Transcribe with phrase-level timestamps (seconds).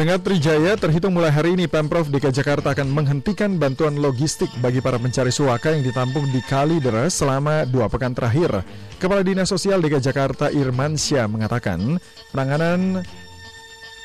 [0.00, 4.96] Pendengar Trijaya, terhitung mulai hari ini Pemprov DKI Jakarta akan menghentikan bantuan logistik bagi para
[4.96, 8.64] pencari suaka yang ditampung di Kali Deres selama dua pekan terakhir.
[8.96, 12.00] Kepala Dinas Sosial DKI Jakarta Irman Syah mengatakan,
[12.32, 13.04] penanganan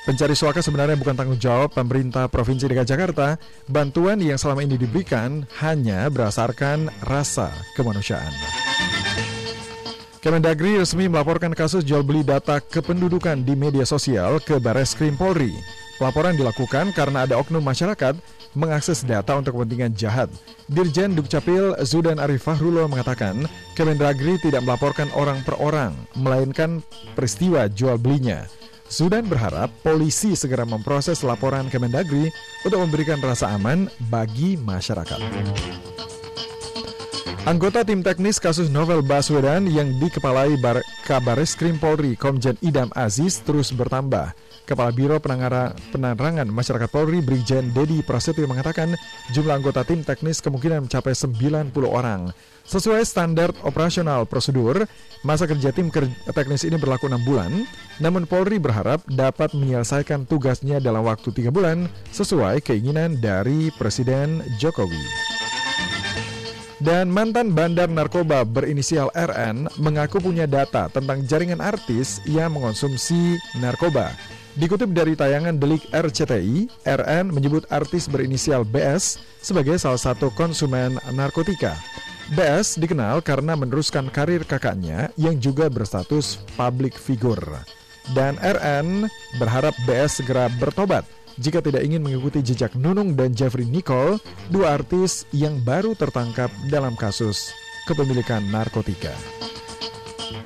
[0.04, 3.40] pencari suaka sebenarnya bukan tanggung jawab pemerintah Provinsi DKI Jakarta.
[3.64, 8.36] Bantuan yang selama ini diberikan hanya berdasarkan rasa kemanusiaan.
[10.20, 15.85] Kemendagri resmi melaporkan kasus jual beli data kependudukan di media sosial ke Bares Krim Polri.
[15.96, 18.20] Pelaporan dilakukan karena ada oknum masyarakat
[18.52, 20.28] mengakses data untuk kepentingan jahat.
[20.68, 23.48] Dirjen Dukcapil Zudan Arif Fahrulo mengatakan,
[23.80, 26.84] Kemendagri tidak melaporkan orang per orang, melainkan
[27.16, 28.44] peristiwa jual belinya.
[28.92, 32.28] Zudan berharap polisi segera memproses laporan Kemendagri
[32.68, 35.20] untuk memberikan rasa aman bagi masyarakat.
[37.46, 40.82] Anggota tim teknis kasus novel Baswedan yang dikepalai Bar
[41.78, 44.34] Polri Komjen Idam Aziz terus bertambah.
[44.66, 48.98] Kepala Biro Penerangan Masyarakat Polri Brigjen Dedi Prasetyo mengatakan
[49.30, 52.34] jumlah anggota tim teknis kemungkinan mencapai 90 orang.
[52.66, 54.90] Sesuai standar operasional prosedur,
[55.22, 55.94] masa kerja tim
[56.34, 57.54] teknis ini berlaku 6 bulan,
[58.02, 64.98] namun Polri berharap dapat menyelesaikan tugasnya dalam waktu 3 bulan sesuai keinginan dari Presiden Jokowi.
[66.82, 74.10] Dan mantan bandar narkoba berinisial RN mengaku punya data tentang jaringan artis yang mengonsumsi narkoba.
[74.56, 81.76] Dikutip dari tayangan delik RCTI, RN menyebut artis berinisial BS sebagai salah satu konsumen narkotika.
[82.32, 87.44] BS dikenal karena meneruskan karir kakaknya yang juga berstatus public figure.
[88.16, 89.12] Dan RN
[89.44, 91.04] berharap BS segera bertobat
[91.36, 96.96] jika tidak ingin mengikuti jejak Nunung dan Jeffrey Nicole, dua artis yang baru tertangkap dalam
[96.96, 97.52] kasus
[97.92, 99.12] kepemilikan narkotika.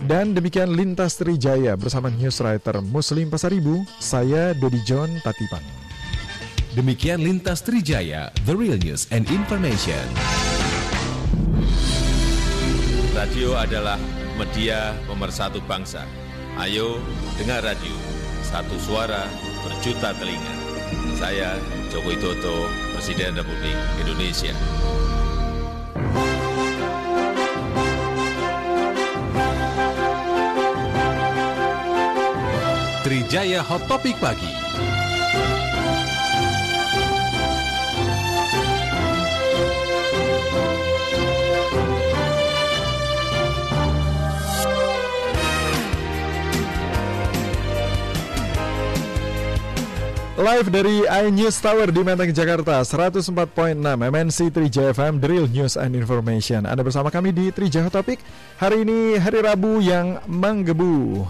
[0.03, 5.63] Dan demikian Lintas Trijaya bersama newswriter Muslim Pasaribu, saya Dodi John Tatipang.
[6.73, 10.05] Demikian Lintas Trijaya, The Real News and Information.
[13.13, 13.99] Radio adalah
[14.39, 16.07] media pemersatu bangsa.
[16.55, 17.03] Ayo
[17.35, 17.95] dengar radio,
[18.47, 19.27] satu suara
[19.65, 20.55] berjuta telinga.
[21.19, 21.59] Saya
[21.91, 24.55] Joko Widodo, Presiden Republik Indonesia.
[33.09, 34.45] Trijaya Hot Topic Pagi.
[50.37, 53.25] Live dari iNews Tower di Menteng, Jakarta 104.6
[54.05, 56.69] MNC Trijaya FM Drill News and Information.
[56.69, 58.21] Anda bersama kami di Trijaya Topik
[58.61, 61.25] Hari ini hari Rabu yang menggebu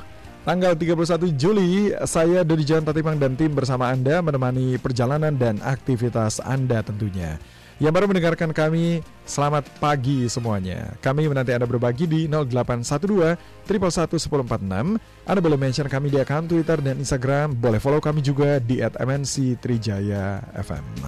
[0.48, 6.40] Tanggal 31 Juli Saya Dodi John Tatipang dan tim bersama Anda Menemani perjalanan dan aktivitas
[6.40, 7.36] Anda tentunya
[7.80, 11.00] yang baru mendengarkan kami, selamat pagi semuanya.
[11.00, 17.00] Kami menanti Anda berbagi di 0812 111 Anda boleh mention kami di akun Twitter dan
[17.00, 17.56] Instagram.
[17.56, 21.08] Boleh follow kami juga di MNC Trijaya FM.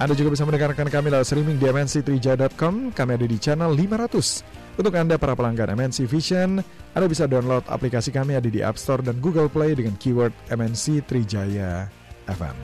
[0.00, 2.96] Anda juga bisa mendengarkan kami lewat streaming di mnctrijaya.com.
[2.96, 4.67] Kami ada di channel 500.
[4.78, 6.62] Untuk Anda para pelanggan MNC Vision,
[6.94, 11.02] Anda bisa download aplikasi kami ada di App Store dan Google Play dengan keyword MNC
[11.02, 11.90] Trijaya
[12.30, 12.54] FM.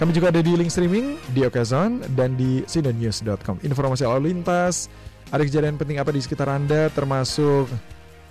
[0.00, 3.60] Kami juga ada di link streaming di Okazon dan di sinonnews.com.
[3.60, 4.88] Informasi lalu lintas,
[5.28, 7.68] ada kejadian penting apa di sekitar Anda termasuk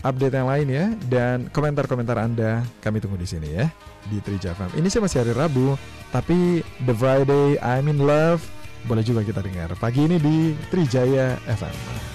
[0.02, 3.70] update yang lain ya dan komentar-komentar Anda kami tunggu di sini ya
[4.10, 4.74] di Trija FM.
[4.74, 5.78] Ini sih masih hari Rabu,
[6.10, 8.42] tapi The Friday I'm in Love
[8.90, 12.08] boleh juga kita dengar pagi ini di Trijaya FM.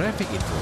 [0.00, 0.56] Traffic Info.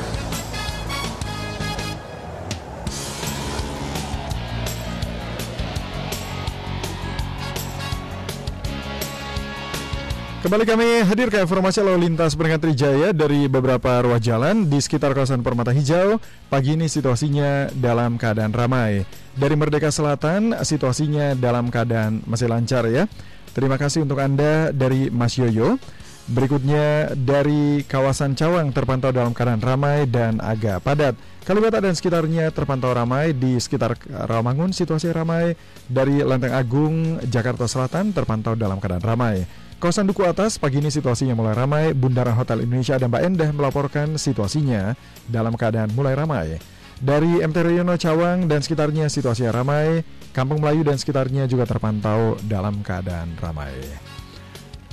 [10.43, 15.15] Kembali kami hadir ke informasi lalu lintas peringkat Trijaya dari beberapa ruas jalan di sekitar
[15.15, 16.19] kawasan Permata Hijau.
[16.51, 19.07] Pagi ini situasinya dalam keadaan ramai.
[19.39, 23.07] Dari Merdeka Selatan situasinya dalam keadaan masih lancar ya.
[23.55, 25.79] Terima kasih untuk Anda dari Mas Yoyo.
[26.29, 31.17] Berikutnya dari kawasan Cawang terpantau dalam keadaan ramai dan agak padat.
[31.41, 35.57] Kalibata dan sekitarnya terpantau ramai di sekitar Rawamangun situasi ramai.
[35.89, 39.49] Dari Lenteng Agung, Jakarta Selatan terpantau dalam keadaan ramai.
[39.81, 41.85] Kawasan Duku Atas pagi ini situasinya mulai ramai.
[41.97, 44.93] Bundaran Hotel Indonesia dan Mbak Endah melaporkan situasinya
[45.25, 46.61] dalam keadaan mulai ramai.
[47.01, 50.05] Dari MT Riono Cawang dan sekitarnya situasinya ramai.
[50.37, 54.08] Kampung Melayu dan sekitarnya juga terpantau dalam keadaan ramai.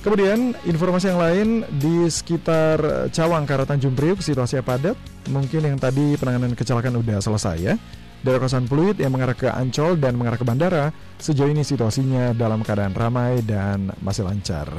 [0.06, 1.48] Kemudian informasi yang lain
[1.82, 4.94] di sekitar Cawang Karatan Tanjung Priuk situasinya padat.
[5.26, 7.74] Mungkin yang tadi penanganan kecelakaan udah selesai ya.
[8.22, 12.62] Dari kawasan Pluit yang mengarah ke Ancol dan mengarah ke bandara, sejauh ini situasinya dalam
[12.62, 14.70] keadaan ramai dan masih lancar.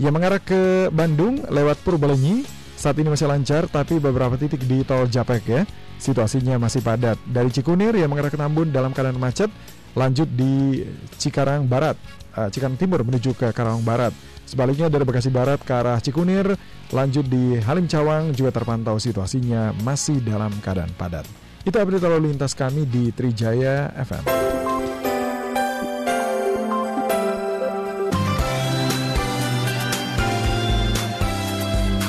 [0.00, 5.04] Yang mengarah ke Bandung lewat Purbalenyi saat ini masih lancar tapi beberapa titik di tol
[5.04, 5.68] Japek ya
[6.00, 7.20] situasinya masih padat.
[7.28, 9.52] Dari Cikunir yang mengarah ke Tambun dalam keadaan macet,
[9.92, 10.88] lanjut di
[11.20, 12.00] Cikarang Barat,
[12.32, 14.16] uh, Cikarang Timur menuju ke Karawang Barat.
[14.50, 16.58] Sebaliknya dari Bekasi Barat ke arah Cikunir,
[16.90, 21.22] lanjut di Halim Cawang juga terpantau situasinya masih dalam keadaan padat.
[21.62, 24.26] Itu update lalu lintas kami di Trijaya FM.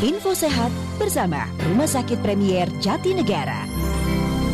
[0.01, 3.69] Info sehat bersama Rumah Sakit Premier Jatinegara.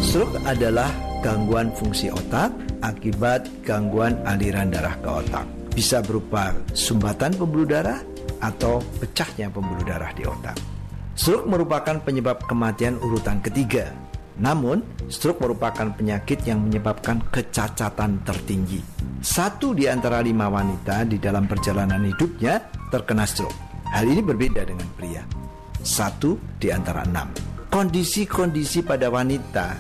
[0.04, 0.92] Stroke adalah
[1.24, 2.52] gangguan fungsi otak
[2.84, 8.02] akibat gangguan aliran darah ke otak bisa berupa sumbatan pembuluh darah
[8.42, 10.58] atau pecahnya pembuluh darah di otak.
[11.14, 13.94] Stroke merupakan penyebab kematian urutan ketiga.
[14.42, 18.82] Namun, stroke merupakan penyakit yang menyebabkan kecacatan tertinggi.
[19.22, 22.58] Satu di antara lima wanita di dalam perjalanan hidupnya
[22.90, 23.58] terkena stroke.
[23.94, 25.26] Hal ini berbeda dengan pria.
[25.82, 27.30] Satu di antara enam.
[27.70, 29.78] Kondisi-kondisi pada wanita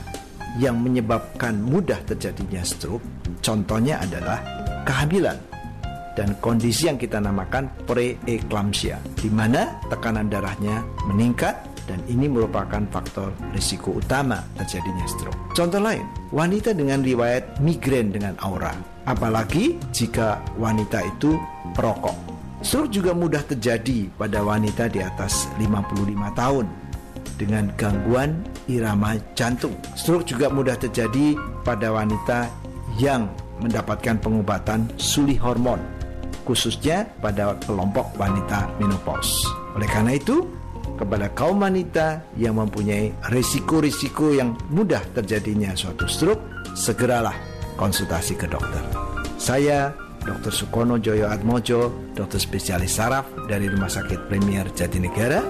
[0.61, 3.05] yang menyebabkan mudah terjadinya stroke,
[3.45, 4.41] contohnya adalah
[4.89, 5.37] kehamilan,
[6.17, 11.53] dan kondisi yang kita namakan preeklamsia, di mana tekanan darahnya meningkat
[11.87, 15.37] dan ini merupakan faktor risiko utama terjadinya stroke.
[15.55, 16.03] Contoh lain,
[16.35, 18.75] wanita dengan riwayat migrain dengan aura,
[19.07, 21.39] apalagi jika wanita itu
[21.77, 22.17] perokok.
[22.65, 25.93] Stroke juga mudah terjadi pada wanita di atas 55
[26.33, 26.65] tahun
[27.37, 29.77] dengan gangguan irama jantung.
[29.93, 32.49] Stroke juga mudah terjadi pada wanita
[32.97, 33.29] yang
[33.61, 35.77] mendapatkan pengobatan suli hormon,
[36.47, 39.43] khususnya pada kelompok wanita menopause.
[39.75, 40.47] Oleh karena itu,
[40.95, 47.35] kepada kaum wanita yang mempunyai risiko-risiko yang mudah terjadinya suatu stroke, segeralah
[47.75, 48.81] konsultasi ke dokter.
[49.37, 49.91] Saya
[50.27, 50.51] Dr.
[50.51, 55.45] Sukono Joyo Atmojo, dokter spesialis saraf dari Rumah Sakit Premier Jatinegara.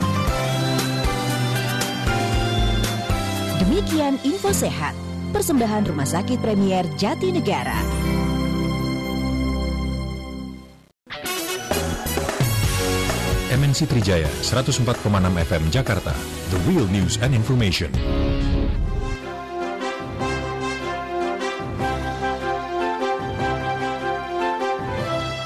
[3.66, 4.94] Demikian info sehat,
[5.34, 8.07] persembahan Rumah Sakit Premier Jatinegara.
[13.78, 15.06] MNC Trijaya 104,6
[15.38, 16.10] FM Jakarta,
[16.50, 17.94] The Real News and Information.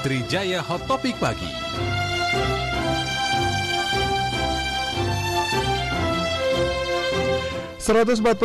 [0.00, 1.44] Trijaya Hot Topic Pagi.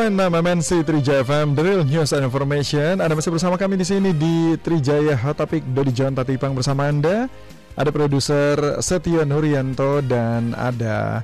[0.03, 4.11] enam MNC Trijaya FM The Real News and Information Anda masih bersama kami di sini
[4.11, 7.31] di Trijaya Hot Topic Dodi John Tatipang bersama Anda
[7.77, 11.21] Ada produser Setio Nurianto dan ada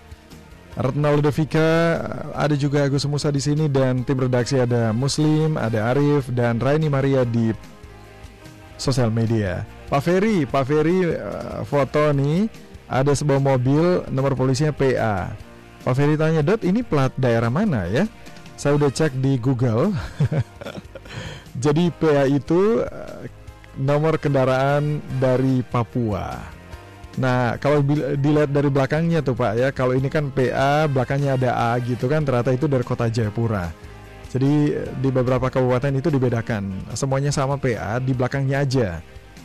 [0.74, 2.02] Retnal Devika,
[2.34, 6.90] ada juga Agus Musa di sini dan tim redaksi ada Muslim, ada Arif dan Raini
[6.90, 7.54] Maria di
[8.78, 9.62] sosial media.
[9.94, 12.50] Pak Ferry, Pak Ferry uh, foto nih
[12.90, 15.38] ada sebuah mobil nomor polisinya PA.
[15.86, 18.10] Pak Ferry tanya, "Dot, ini plat daerah mana ya?"
[18.58, 19.94] Saya udah cek di Google.
[21.64, 23.30] Jadi PA itu uh,
[23.78, 26.38] nomor kendaraan dari Papua.
[27.14, 27.86] Nah, kalau
[28.18, 32.26] dilihat dari belakangnya tuh Pak ya, kalau ini kan PA, belakangnya ada A gitu kan,
[32.26, 33.70] ternyata itu dari kota Jayapura.
[34.34, 38.90] Jadi di beberapa kabupaten itu dibedakan, semuanya sama PA, di belakangnya aja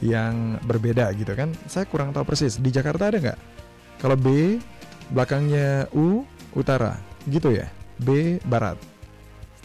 [0.01, 1.53] yang berbeda gitu kan.
[1.69, 3.39] Saya kurang tahu persis, di Jakarta ada nggak?
[4.01, 4.57] Kalau B,
[5.13, 6.25] belakangnya U,
[6.57, 6.97] utara,
[7.29, 7.69] gitu ya,
[8.01, 8.81] B, barat.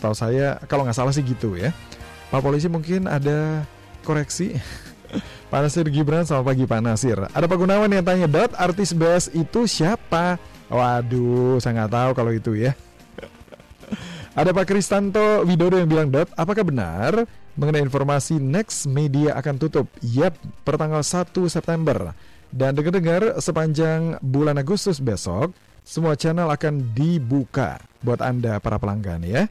[0.03, 1.71] Tahu saya, kalau nggak salah sih gitu ya.
[2.27, 3.63] Pak Polisi mungkin ada
[4.03, 4.59] koreksi.
[5.53, 7.17] Pak Nasir Gibran, selamat pagi Pak Nasir.
[7.29, 10.41] Ada Pak Gunawan yang tanya, Dot, artis BS itu siapa?
[10.67, 12.73] Waduh, saya nggak tahu kalau itu ya.
[14.39, 19.85] Ada Pak Kristanto Widodo yang bilang, Dot, apakah benar mengenai informasi Next Media akan tutup?
[20.01, 20.33] Yap,
[20.65, 22.17] pertanggal 1 September.
[22.49, 25.53] Dan dengar-dengar sepanjang bulan Agustus besok,
[25.85, 29.45] semua channel akan dibuka buat Anda para pelanggan ya.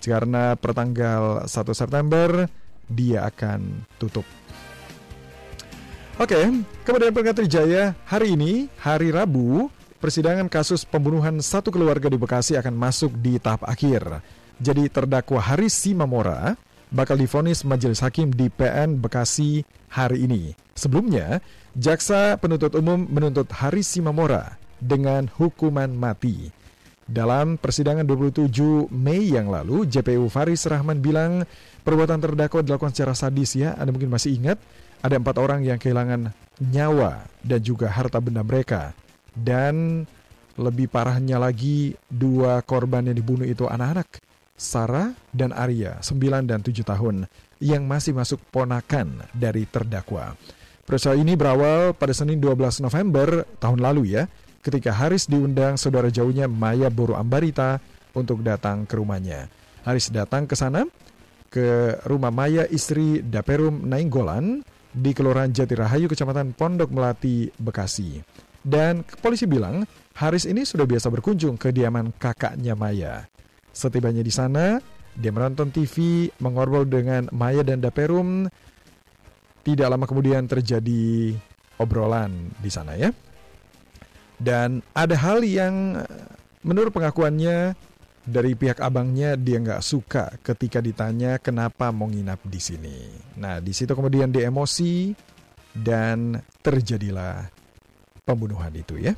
[0.00, 2.48] Karena pertanggal 1 September,
[2.92, 4.24] dia akan tutup.
[6.20, 6.38] Oke,
[6.84, 12.76] kemudian Pengadilan Jaya hari ini, hari Rabu, persidangan kasus pembunuhan satu keluarga di Bekasi akan
[12.76, 14.20] masuk di tahap akhir.
[14.60, 16.54] Jadi terdakwa Haris Simamora
[16.92, 20.52] bakal difonis majelis hakim di PN Bekasi hari ini.
[20.76, 21.40] Sebelumnya,
[21.72, 26.61] jaksa penuntut umum menuntut Haris Simamora dengan hukuman mati.
[27.12, 31.44] Dalam persidangan 27 Mei yang lalu, JPU Faris Rahman bilang
[31.84, 33.76] perbuatan terdakwa dilakukan secara sadis ya.
[33.76, 34.56] Anda mungkin masih ingat
[35.04, 36.32] ada empat orang yang kehilangan
[36.72, 38.96] nyawa dan juga harta benda mereka.
[39.36, 40.08] Dan
[40.56, 44.24] lebih parahnya lagi, dua korban yang dibunuh itu anak-anak.
[44.56, 47.26] Sarah dan Arya, 9 dan 7 tahun,
[47.58, 50.38] yang masih masuk ponakan dari terdakwa.
[50.86, 54.30] Peristiwa ini berawal pada Senin 12 November tahun lalu ya,
[54.62, 57.82] ketika Haris diundang saudara jauhnya Maya Boru Ambarita
[58.14, 59.50] untuk datang ke rumahnya.
[59.82, 60.86] Haris datang ke sana,
[61.50, 68.20] ke rumah Maya istri Daperum Nainggolan, di Kelurahan Jatirahayu, Kecamatan Pondok Melati, Bekasi.
[68.62, 69.82] Dan polisi bilang,
[70.14, 73.26] Haris ini sudah biasa berkunjung ke diaman kakaknya Maya.
[73.72, 74.78] Setibanya di sana,
[75.16, 78.46] dia menonton TV, mengobrol dengan Maya dan Daperum.
[79.64, 81.34] Tidak lama kemudian terjadi
[81.80, 83.10] obrolan di sana ya.
[84.42, 86.02] Dan ada hal yang
[86.66, 87.78] menurut pengakuannya
[88.22, 92.98] dari pihak abangnya dia nggak suka ketika ditanya kenapa mau nginap di sini.
[93.38, 95.14] Nah di situ kemudian dia emosi
[95.74, 97.50] dan terjadilah
[98.26, 99.14] pembunuhan itu ya.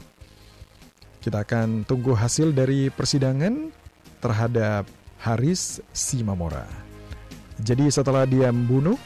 [1.21, 3.73] Kita akan tunggu hasil dari persidangan
[4.21, 4.85] terhadap
[5.25, 6.69] Haris Simamora.
[7.65, 9.01] Jadi setelah dia membunuh,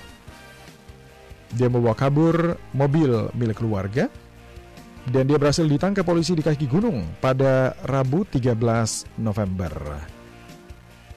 [1.54, 4.10] dia membawa kabur mobil milik keluarga
[5.08, 8.52] dan dia berhasil ditangkap polisi di kaki gunung pada Rabu 13
[9.16, 9.72] November.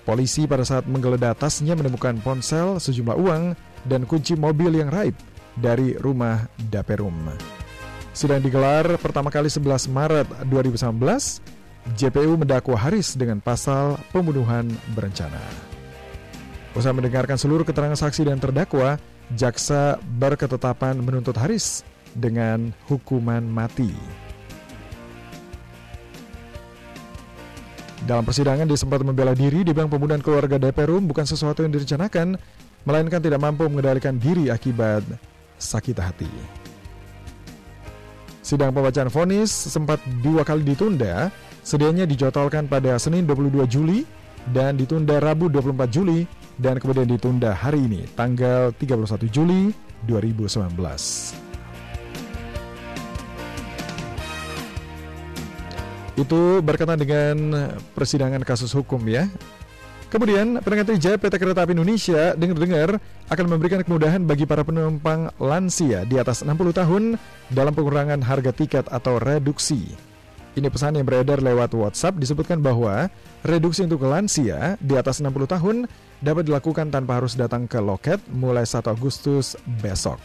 [0.01, 3.43] Polisi pada saat menggeledah tasnya menemukan ponsel, sejumlah uang,
[3.85, 5.13] dan kunci mobil yang raib
[5.59, 7.35] dari rumah Daperum.
[8.11, 14.67] Sidang digelar pertama kali 11 Maret 2019, JPU mendakwa Haris dengan pasal pembunuhan
[14.97, 15.41] berencana.
[16.71, 18.95] Usai mendengarkan seluruh keterangan saksi dan terdakwa,
[19.35, 21.83] jaksa berketetapan menuntut Haris
[22.15, 23.91] dengan hukuman mati.
[28.01, 32.33] Dalam persidangan dia sempat membela diri, dibilang pembunuhan keluarga DPRUM bukan sesuatu yang direncanakan,
[32.81, 35.05] melainkan tidak mampu mengendalikan diri akibat
[35.61, 36.31] sakit hati.
[38.41, 41.29] Sidang pembacaan vonis sempat dua kali ditunda,
[41.61, 44.01] sedianya dijadwalkan pada Senin 22 Juli
[44.49, 46.25] dan ditunda Rabu 24 Juli
[46.57, 49.69] dan kemudian ditunda hari ini tanggal 31 Juli
[50.09, 51.50] 2019.
[56.21, 57.37] Itu berkaitan dengan
[57.97, 59.25] persidangan kasus hukum ya.
[60.11, 62.99] Kemudian, Pendengar Trijaya PT Kereta Api Indonesia dengar-dengar
[63.31, 67.03] akan memberikan kemudahan bagi para penumpang lansia di atas 60 tahun
[67.47, 69.95] dalam pengurangan harga tiket atau reduksi.
[70.51, 73.07] Ini pesan yang beredar lewat WhatsApp disebutkan bahwa
[73.47, 75.87] reduksi untuk lansia di atas 60 tahun
[76.19, 80.19] dapat dilakukan tanpa harus datang ke loket mulai 1 Agustus besok.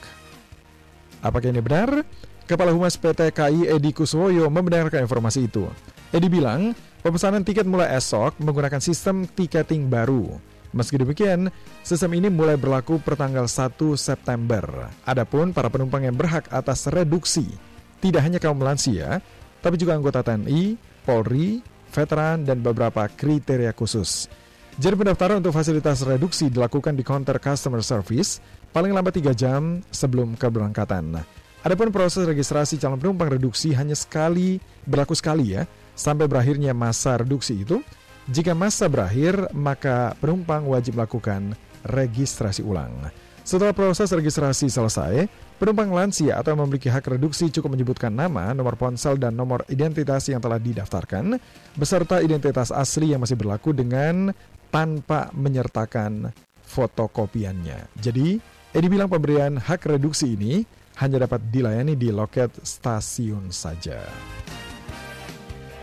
[1.23, 2.03] Apakah ini benar?
[2.47, 5.67] Kepala Humas PT KAI Edi Kuswoyo membenarkan informasi itu.
[6.15, 10.39] Edi bilang, pemesanan tiket mulai esok menggunakan sistem tiketing baru.
[10.71, 11.51] Meski demikian,
[11.83, 14.63] sistem ini mulai berlaku pertanggal 1 September.
[15.03, 17.51] Adapun para penumpang yang berhak atas reduksi,
[17.99, 19.19] tidak hanya kaum lansia,
[19.59, 21.59] tapi juga anggota TNI, Polri,
[21.91, 24.31] veteran, dan beberapa kriteria khusus.
[24.79, 28.39] Jadi pendaftaran untuk fasilitas reduksi dilakukan di counter customer service
[28.71, 31.27] paling lambat 3 jam sebelum keberangkatan.
[31.67, 35.67] Adapun proses registrasi calon penumpang reduksi hanya sekali berlaku sekali ya,
[35.99, 37.83] sampai berakhirnya masa reduksi itu.
[38.31, 43.11] Jika masa berakhir, maka penumpang wajib melakukan registrasi ulang.
[43.43, 45.27] Setelah proses registrasi selesai,
[45.59, 50.31] penumpang lansia atau yang memiliki hak reduksi cukup menyebutkan nama, nomor ponsel, dan nomor identitas
[50.31, 51.35] yang telah didaftarkan,
[51.75, 54.31] beserta identitas asli yang masih berlaku dengan
[54.71, 56.31] tanpa menyertakan
[56.63, 57.91] fotokopiannya.
[57.99, 58.39] Jadi,
[58.71, 60.63] Edi bilang pemberian hak reduksi ini
[60.97, 64.01] hanya dapat dilayani di loket stasiun saja.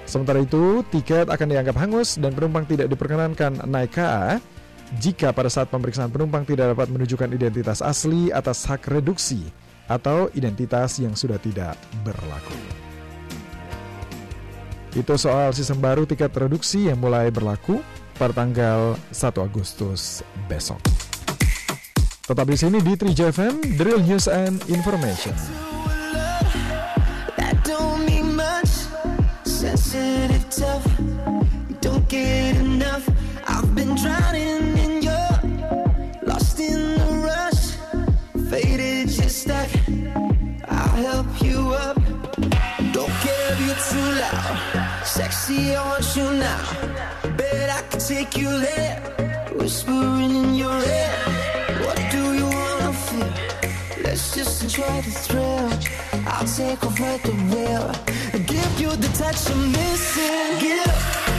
[0.10, 4.38] Sementara itu, tiket akan dianggap hangus dan penumpang tidak diperkenankan naik KA
[5.02, 9.41] jika pada saat pemeriksaan penumpang tidak dapat menunjukkan identitas asli atas hak reduksi
[9.89, 11.73] atau identitas yang sudah tidak
[12.06, 12.58] berlaku.
[14.93, 17.82] Itu soal sistem baru tiket reduksi yang mulai berlaku
[18.13, 21.02] pada tanggal 1 Agustus besok.
[22.23, 25.36] Tetap di sini di 3 FM, Drill News and Information.
[45.03, 46.63] Sexy, I want you now.
[47.38, 48.97] Bet I can take you there.
[49.53, 51.52] Whispering in your ear.
[54.04, 55.69] Let's just enjoy the thrill.
[56.28, 57.91] I'll take over the wheel.
[58.45, 60.60] Give you the touch I'm missing.
[60.60, 61.32] Get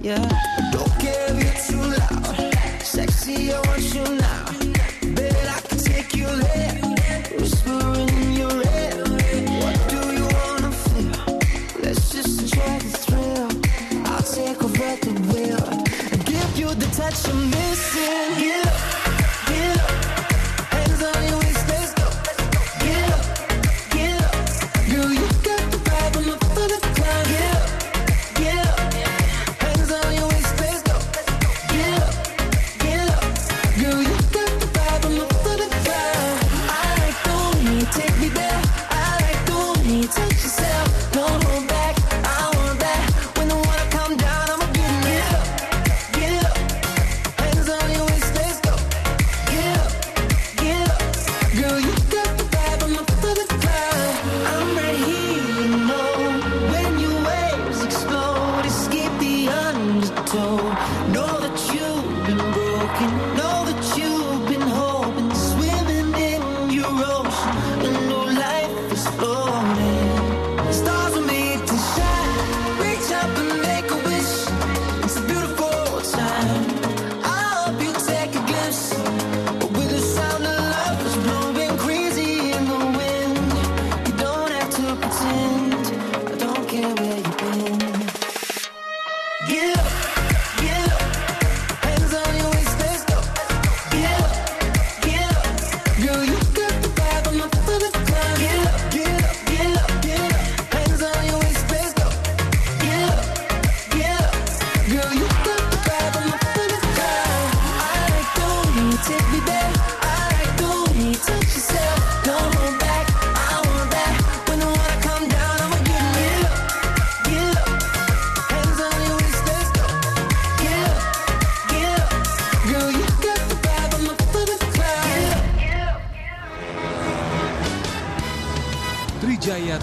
[0.00, 0.47] yeah.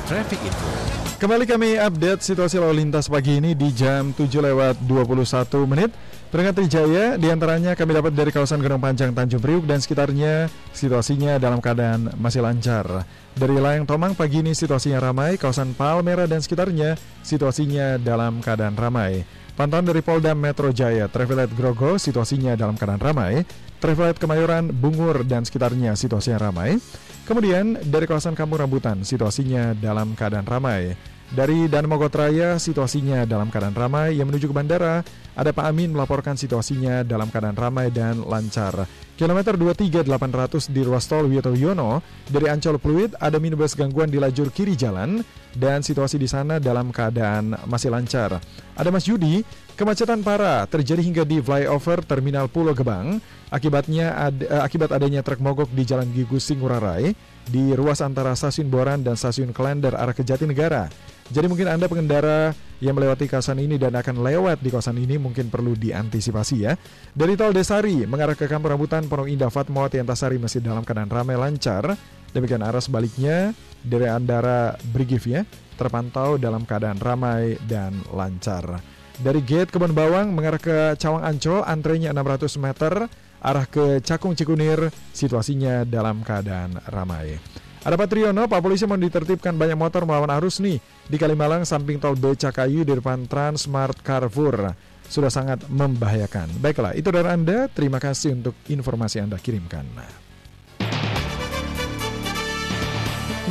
[0.05, 0.69] Traffic info.
[1.15, 5.89] Kembali kami update situasi lalu lintas pagi ini di jam 7 lewat 21 menit.
[6.29, 11.39] Peringkat Trijaya di antaranya kami dapat dari kawasan Gunung Panjang Tanjung Priuk dan sekitarnya situasinya
[11.39, 13.07] dalam keadaan masih lancar.
[13.33, 19.23] Dari Layang Tomang pagi ini situasinya ramai, kawasan Palmera dan sekitarnya situasinya dalam keadaan ramai.
[19.55, 23.47] Pantauan dari Polda Metro Jaya, Travelet Grogo situasinya dalam keadaan ramai,
[23.85, 26.81] Travelet Kemayoran, Bungur dan sekitarnya situasinya ramai.
[27.29, 30.97] Kemudian dari kawasan Kampung Rambutan situasinya dalam keadaan ramai.
[31.29, 35.05] Dari Dan Mogot Raya situasinya dalam keadaan ramai yang menuju ke bandara
[35.37, 38.89] ada Pak Amin melaporkan situasinya dalam keadaan ramai dan lancar.
[39.13, 44.49] Kilometer 23800 di ruas tol Wiyoto Wiono dari Ancol Pluit ada minibus gangguan di lajur
[44.49, 45.21] kiri jalan
[45.53, 48.41] dan situasi di sana dalam keadaan masih lancar.
[48.75, 49.45] Ada Mas Yudi,
[49.75, 53.19] kemacetan parah terjadi hingga di flyover Terminal Pulau Gebang.
[53.51, 57.13] Akibatnya ad, eh, akibat adanya truk mogok di Jalan Gigus Singurarai
[57.45, 60.89] di ruas antara Stasiun Boran dan Stasiun Klender arah ke Jatinegara.
[61.29, 65.53] Jadi mungkin Anda pengendara yang melewati kawasan ini dan akan lewat di kawasan ini mungkin
[65.53, 66.73] perlu diantisipasi ya.
[67.13, 71.37] Dari tol Desari mengarah ke Kampung Rambutan Pondok Indah Fatmawati Antasari masih dalam keadaan ramai
[71.37, 71.95] lancar.
[72.35, 78.94] Demikian arah sebaliknya dari Andara Brigif ya terpantau dalam keadaan ramai dan lancar.
[79.15, 82.93] Dari gate Kebun Bawang mengarah ke Cawang Ancol antrenya 600 meter
[83.39, 87.39] arah ke Cakung Cikunir situasinya dalam keadaan ramai.
[87.85, 92.01] Ada Pak Triyono, Pak Polisi mau ditertibkan banyak motor melawan arus nih di Kalimalang samping
[92.01, 94.73] tol Becakayu di depan Transmart Carrefour.
[95.05, 96.57] Sudah sangat membahayakan.
[96.57, 97.69] Baiklah, itu dari Anda.
[97.69, 99.85] Terima kasih untuk informasi Anda kirimkan.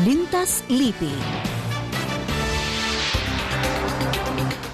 [0.03, 1.14] Lintas Lipi.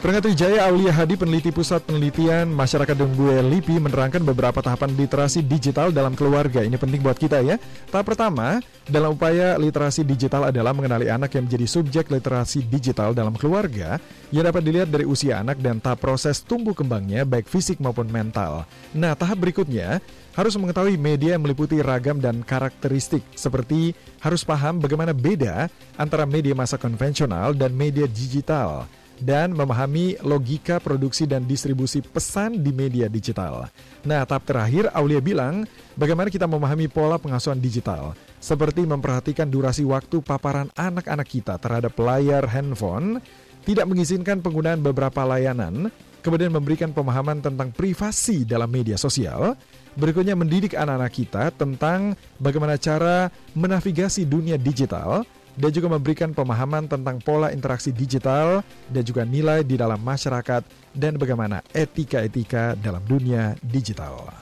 [0.00, 5.92] Peringkat Jaya Aulia Hadi, peneliti Pusat Penelitian Masyarakat Dunggue LIPI menerangkan beberapa tahapan literasi digital
[5.92, 6.64] dalam keluarga.
[6.64, 7.60] Ini penting buat kita ya.
[7.92, 13.36] Tahap pertama, dalam upaya literasi digital adalah mengenali anak yang menjadi subjek literasi digital dalam
[13.36, 14.00] keluarga
[14.32, 18.64] yang dapat dilihat dari usia anak dan tahap proses tumbuh kembangnya baik fisik maupun mental.
[18.96, 20.00] Nah, tahap berikutnya
[20.32, 23.92] harus mengetahui media yang meliputi ragam dan karakteristik seperti
[24.24, 25.68] harus paham bagaimana beda
[26.00, 28.88] antara media masa konvensional dan media digital
[29.20, 33.68] dan memahami logika produksi dan distribusi pesan di media digital.
[34.02, 40.24] Nah, tahap terakhir Aulia bilang, bagaimana kita memahami pola pengasuhan digital, seperti memperhatikan durasi waktu
[40.24, 43.20] paparan anak-anak kita terhadap layar handphone,
[43.68, 45.92] tidak mengizinkan penggunaan beberapa layanan,
[46.24, 49.52] kemudian memberikan pemahaman tentang privasi dalam media sosial,
[50.00, 55.28] berikutnya mendidik anak-anak kita tentang bagaimana cara menavigasi dunia digital,
[55.60, 60.64] dan juga memberikan pemahaman tentang pola interaksi digital dan juga nilai di dalam masyarakat
[60.96, 64.32] dan bagaimana etika-etika dalam dunia digital.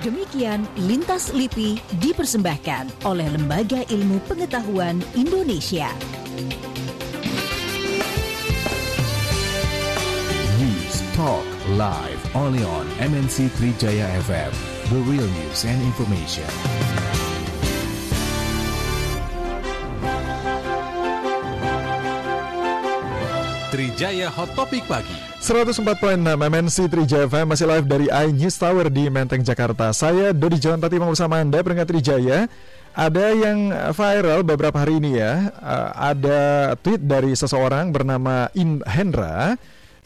[0.00, 5.92] Demikian Lintas Lipi dipersembahkan oleh Lembaga Ilmu Pengetahuan Indonesia.
[10.56, 11.44] News Talk
[11.76, 16.50] Live only on MNC Trijaya FM the real news and information.
[23.70, 25.14] Trijaya Hot Topic Pagi.
[25.38, 25.86] 104.6
[26.26, 29.94] MNC Trijaya FM masih live dari iNews Tower di Menteng, Jakarta.
[29.94, 32.50] Saya Dodi John Tati bersama Anda peringkat Trijaya.
[32.90, 35.54] Ada yang viral beberapa hari ini ya.
[35.54, 39.54] Uh, Ada tweet dari seseorang bernama In Hendra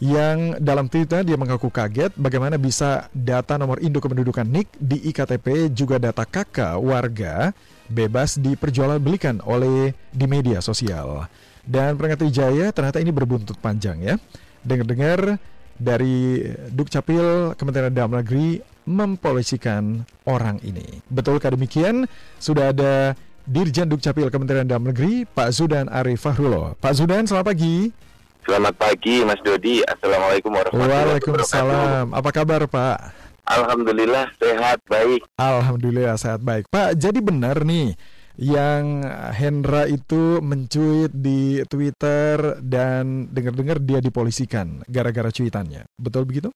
[0.03, 5.71] yang dalam tweetnya dia mengaku kaget bagaimana bisa data nomor induk kependudukan NIK di IKTP
[5.71, 7.55] juga data KK warga
[7.87, 11.31] bebas diperjualbelikan oleh di media sosial.
[11.65, 14.15] Dan peringkat Jaya ternyata ini berbuntut panjang ya.
[14.61, 15.39] Dengar-dengar
[15.75, 21.01] dari Dukcapil Kementerian Dalam Negeri mempolisikan orang ini.
[21.09, 22.05] Betulkah demikian?
[22.37, 26.77] Sudah ada Dirjen Dukcapil Kementerian Dalam Negeri, Pak Zudan Arif Fahrulo.
[26.77, 28.04] Pak Zudan, selamat pagi.
[28.45, 29.81] Selamat pagi Mas Dodi.
[29.81, 31.33] Assalamualaikum warahmatullahi wabarakatuh.
[31.33, 32.05] Waalaikumsalam.
[32.13, 32.97] Apa kabar Pak?
[33.41, 35.25] Alhamdulillah sehat baik.
[35.41, 36.69] Alhamdulillah sehat baik.
[36.69, 37.97] Pak, jadi benar nih
[38.37, 39.01] yang
[39.33, 45.89] Hendra itu mencuit di Twitter dan dengar-dengar dia dipolisikan gara-gara cuitannya.
[45.97, 46.53] Betul begitu?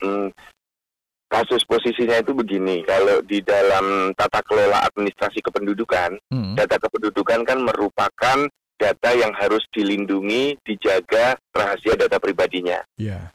[0.00, 0.32] Hmm,
[1.28, 6.56] kasus posisinya itu begini, kalau di dalam tata kelola administrasi kependudukan, hmm.
[6.56, 12.80] data kependudukan kan merupakan data yang harus dilindungi, dijaga rahasia data pribadinya.
[13.00, 13.32] Yeah.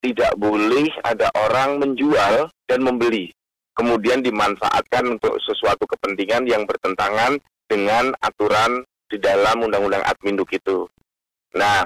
[0.00, 3.34] Tidak boleh ada orang menjual dan membeli,
[3.74, 10.86] kemudian dimanfaatkan untuk sesuatu kepentingan yang bertentangan dengan aturan di dalam Undang-Undang Adminduk itu.
[11.58, 11.82] Nah,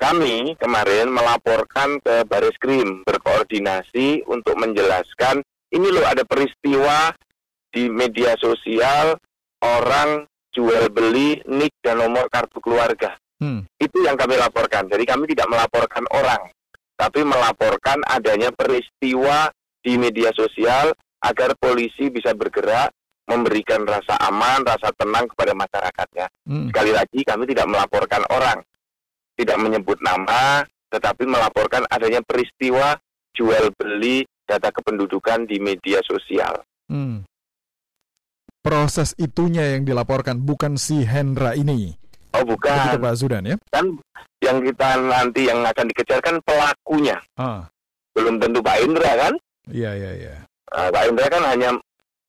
[0.00, 7.14] kami kemarin melaporkan ke Baris Krim berkoordinasi untuk menjelaskan ini loh ada peristiwa
[7.70, 9.14] di media sosial
[9.62, 13.14] orang jual beli nick dan nomor kartu keluarga.
[13.40, 13.64] Hmm.
[13.80, 14.90] Itu yang kami laporkan.
[14.90, 16.52] Jadi kami tidak melaporkan orang,
[16.98, 19.48] tapi melaporkan adanya peristiwa
[19.80, 20.92] di media sosial
[21.24, 22.92] agar polisi bisa bergerak
[23.24, 26.26] memberikan rasa aman, rasa tenang kepada masyarakatnya.
[26.44, 26.68] Hmm.
[26.68, 28.58] Sekali lagi kami tidak melaporkan orang,
[29.38, 32.98] tidak menyebut nama, tetapi melaporkan adanya peristiwa
[33.32, 36.66] jual beli data kependudukan di media sosial.
[36.90, 37.22] Hmm.
[38.60, 41.96] Proses itunya yang dilaporkan, bukan si Hendra ini.
[42.36, 43.56] Oh Begitu bukan, Pak Zudan ya?
[43.72, 43.96] kan
[44.38, 47.66] yang kita nanti yang akan dikejar kan pelakunya, Ah,
[48.12, 49.34] belum tentu Pak Indra kan?
[49.66, 50.34] iya iya iya.
[50.70, 51.70] Nah, Pak Indra kan hanya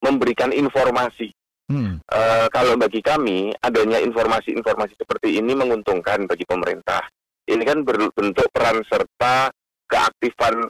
[0.02, 1.30] memberikan informasi.
[1.70, 2.00] Hmm.
[2.02, 7.06] Eh, kalau bagi kami adanya informasi-informasi seperti ini menguntungkan bagi pemerintah.
[7.46, 9.52] Ini kan berbentuk peran serta
[9.86, 10.66] keaktifan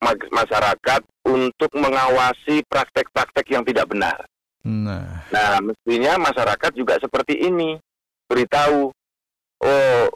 [0.00, 4.18] ma- masyarakat untuk mengawasi praktek-praktek yang tidak benar.
[4.66, 7.78] Nah, Nah, mestinya masyarakat juga seperti ini.
[8.26, 8.90] Beritahu,
[9.62, 10.06] oh,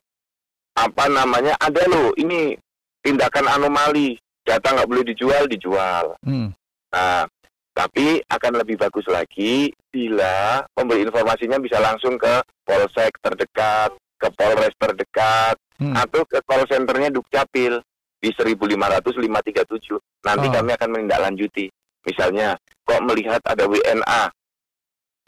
[0.74, 2.58] apa namanya, ada loh, ini
[2.98, 4.18] tindakan anomali.
[4.42, 6.18] Data nggak boleh dijual, dijual.
[6.26, 6.50] hmm.
[6.90, 7.22] Nah,
[7.70, 14.74] tapi akan lebih bagus lagi bila pemberi informasinya bisa langsung ke polsek terdekat, ke polres
[14.74, 15.94] terdekat, Hmm.
[15.96, 17.78] atau ke call centernya Dukcapil
[18.18, 19.96] di 15500 537.
[20.26, 20.52] Nanti Oh.
[20.52, 21.70] kami akan menindaklanjuti.
[22.04, 22.52] Misalnya,
[22.84, 24.28] kok melihat ada WNA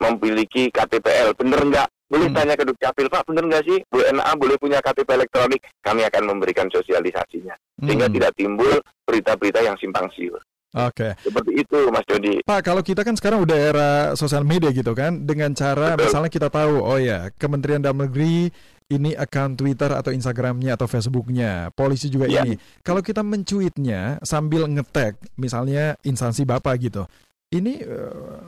[0.01, 1.89] memiliki KTPL, bener nggak?
[2.07, 2.37] Boleh Hmm.
[2.37, 5.65] tanya ke Dukcapil, Pak, bener nggak sih WNA boleh punya KTP elektronik?
[5.81, 7.57] Kami akan memberikan sosialisasinya.
[7.81, 8.15] Sehingga Hmm.
[8.21, 8.75] tidak timbul
[9.09, 10.37] berita-berita yang simpang siur.
[10.73, 11.13] Oke.
[11.21, 12.41] Seperti itu, Mas Dodi.
[12.45, 16.09] Pak, kalau kita kan sekarang udah era sosial media gitu kan, dengan cara Betul.
[16.09, 18.49] misalnya kita tahu, oh ya, Kementerian Dalam Negeri
[18.89, 22.45] ini account Twitter atau Instagramnya atau Facebooknya, polisi juga Iya.
[22.45, 22.57] ini.
[22.81, 27.05] Kalau kita mencuitnya sambil ngetek, misalnya instansi bapak gitu,
[27.53, 28.41] ini eh,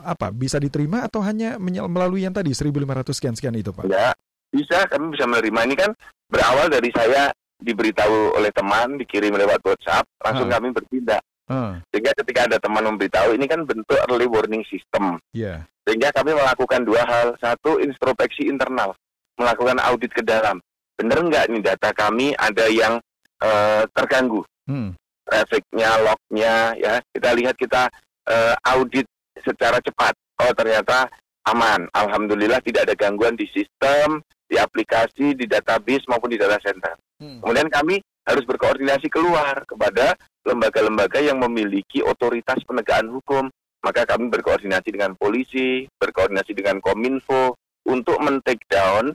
[0.00, 3.84] apa bisa diterima atau hanya melalui yang tadi 1.500 sekian sekian itu, Pak?
[3.86, 4.16] Ya,
[4.48, 5.90] bisa kami bisa menerima ini kan
[6.26, 7.28] berawal dari saya
[7.62, 10.58] diberitahu oleh teman, dikirim lewat WhatsApp, langsung Ah.
[10.58, 11.22] kami bertindak.
[11.46, 15.20] Ah, Sehingga ketika ada teman memberitahu, ini kan bentuk early warning system.
[15.30, 15.62] ya.
[15.82, 17.34] Sehingga kami melakukan dua hal.
[17.42, 18.94] Satu, introspeksi internal.
[19.34, 20.62] Melakukan audit ke dalam.
[20.94, 23.02] Benar nggak nih data kami ada yang
[23.42, 24.46] eh, terganggu?
[24.70, 24.94] Hmm.
[25.26, 26.94] Trafficnya, lognya, ya.
[27.10, 27.90] Kita lihat kita
[28.22, 29.02] eh, audit
[29.42, 30.14] secara cepat.
[30.42, 31.06] Oh ternyata
[31.46, 31.86] aman.
[31.92, 36.94] Alhamdulillah tidak ada gangguan di sistem, di aplikasi, di database maupun di data center.
[37.18, 37.40] Hmm.
[37.42, 40.14] Kemudian kami harus berkoordinasi keluar kepada
[40.46, 43.44] lembaga-lembaga yang memiliki otoritas penegakan hukum.
[43.82, 49.10] Maka kami berkoordinasi dengan polisi, berkoordinasi dengan Kominfo untuk men-take down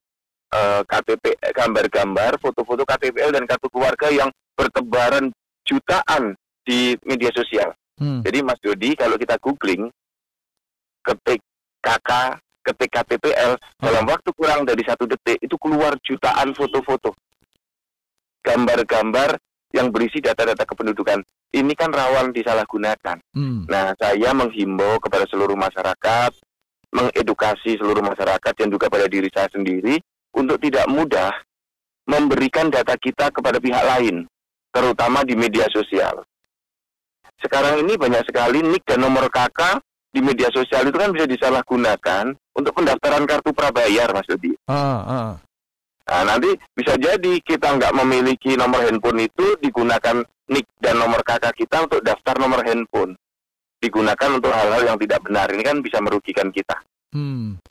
[0.52, 4.28] eh, KTP gambar-gambar, foto-foto KTPL dan kartu keluarga yang
[4.60, 5.32] bertebaran
[5.63, 6.36] jutaan
[6.68, 7.72] di media sosial.
[7.96, 8.20] Hmm.
[8.28, 9.88] Jadi Mas Dodi kalau kita googling
[11.08, 11.39] ketik
[11.80, 12.12] KK,
[12.67, 17.15] ketik KTPL dalam waktu kurang dari satu detik itu keluar jutaan foto-foto,
[18.43, 19.39] gambar-gambar
[19.72, 21.24] yang berisi data-data kependudukan.
[21.48, 23.24] Ini kan rawan disalahgunakan.
[23.32, 23.63] Hmm.
[23.72, 26.36] Nah, saya menghimbau kepada seluruh masyarakat,
[26.91, 29.96] mengedukasi seluruh masyarakat dan juga pada diri saya sendiri
[30.36, 31.32] untuk tidak mudah
[32.08, 34.28] memberikan data kita kepada pihak lain,
[34.76, 36.24] terutama di media sosial.
[37.38, 39.80] Sekarang ini banyak sekali nik dan nomor KK
[40.18, 44.58] di media sosial itu kan bisa disalahgunakan untuk pendaftaran kartu prabayar, Mas Dodi.
[44.66, 45.32] Ah, ah.
[46.10, 51.54] Nah, nanti bisa jadi kita nggak memiliki nomor handphone itu digunakan nik dan nomor kakak
[51.54, 53.14] kita untuk daftar nomor handphone.
[53.78, 55.54] Digunakan untuk hal-hal yang tidak benar.
[55.54, 56.82] Ini kan bisa merugikan kita.
[57.14, 57.62] Hmm.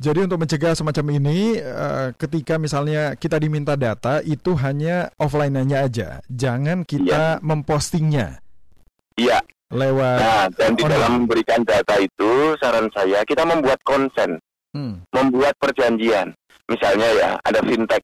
[0.00, 6.24] Jadi untuk mencegah semacam ini, eh, ketika misalnya kita diminta data, itu hanya offline-nya aja.
[6.26, 8.40] Jangan kita mempostingnya
[9.20, 9.38] Iya.
[9.70, 10.18] Lewat.
[10.18, 14.38] Nah, dan di dalam memberikan data itu, saran saya kita membuat konsen,
[14.74, 15.02] Hmm.
[15.14, 16.34] membuat perjanjian.
[16.70, 18.02] Misalnya ya, ada fintech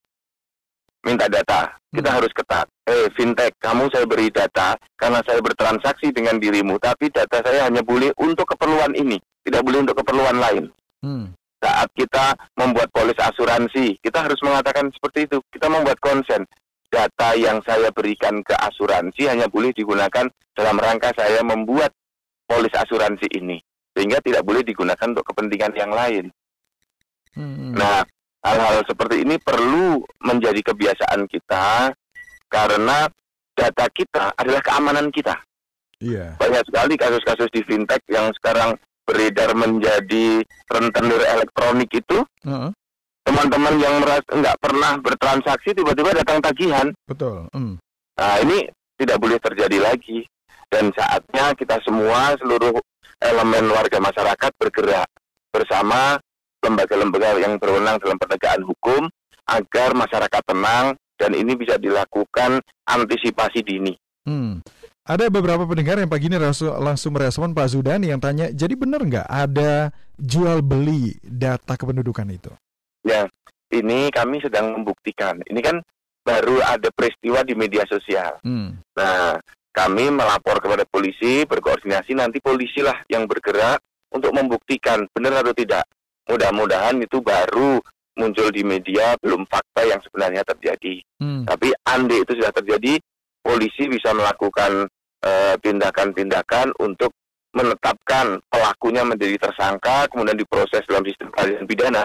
[1.07, 2.17] minta data, kita Hmm.
[2.19, 2.67] harus ketat.
[2.87, 7.83] Eh, fintech, kamu saya beri data karena saya bertransaksi dengan dirimu, tapi data saya hanya
[7.83, 10.65] boleh untuk keperluan ini, tidak boleh untuk keperluan lain.
[11.05, 11.31] Hmm.
[11.57, 15.41] saat kita membuat polis asuransi, kita harus mengatakan seperti itu.
[15.51, 16.45] Kita membuat konsen.
[16.87, 21.93] Data yang saya berikan ke asuransi hanya boleh digunakan dalam rangka saya membuat
[22.47, 23.59] polis asuransi ini.
[23.93, 26.31] Sehingga tidak boleh digunakan untuk kepentingan yang lain.
[27.37, 27.75] Hmm.
[27.77, 28.07] Nah,
[28.45, 31.93] hal-hal seperti ini perlu menjadi kebiasaan kita
[32.47, 33.11] karena
[33.57, 35.35] data kita adalah keamanan kita.
[35.99, 36.37] Iya.
[36.37, 42.69] Banyak sekali kasus-kasus di fintech yang sekarang beredar menjadi rentenir elektronik itu Heeh,
[43.27, 46.87] teman-teman yang nggak pernah bertransaksi tiba-tiba datang tagihan.
[47.11, 47.51] betul.
[47.51, 47.75] Hmm.
[48.17, 50.25] Nah ini tidak boleh terjadi lagi
[50.71, 52.79] dan saatnya kita semua seluruh
[53.21, 55.11] elemen warga masyarakat bergerak
[55.51, 56.23] bersama
[56.63, 59.03] lembaga-lembaga yang berwenang dalam penegakan hukum
[59.47, 60.87] agar masyarakat tenang
[61.17, 63.95] dan ini bisa dilakukan antisipasi dini.
[64.27, 64.61] Hmm.
[65.07, 66.35] Ada beberapa pendengar yang pagi ini
[66.83, 72.51] langsung merespon Pak Zudan yang tanya, jadi benar nggak ada jual beli data kependudukan itu?
[73.07, 73.31] Ya,
[73.71, 75.39] ini kami sedang membuktikan.
[75.47, 75.79] Ini kan
[76.27, 78.43] baru ada peristiwa di media sosial.
[78.43, 78.83] Hmm.
[78.99, 79.39] Nah,
[79.71, 83.79] kami melapor kepada polisi, berkoordinasi, nanti polisi lah yang bergerak
[84.11, 85.87] untuk membuktikan benar atau tidak.
[86.27, 87.79] Mudah-mudahan itu baru
[88.19, 90.99] muncul di media, belum fakta yang sebenarnya terjadi.
[91.23, 91.47] Hmm.
[91.47, 92.99] Tapi andai itu sudah terjadi,
[93.45, 94.91] polisi bisa melakukan
[95.23, 97.15] eh, tindakan-tindakan uh, untuk
[97.55, 102.03] menetapkan pelakunya menjadi tersangka, kemudian diproses dalam sistem peradilan pidana.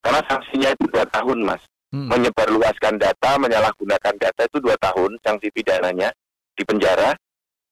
[0.00, 1.62] Karena sanksinya itu dua tahun, Mas.
[1.90, 2.06] Hmm.
[2.06, 6.14] Menyebarluaskan data, menyalahgunakan data itu dua tahun sanksi pidananya
[6.54, 7.18] di penjara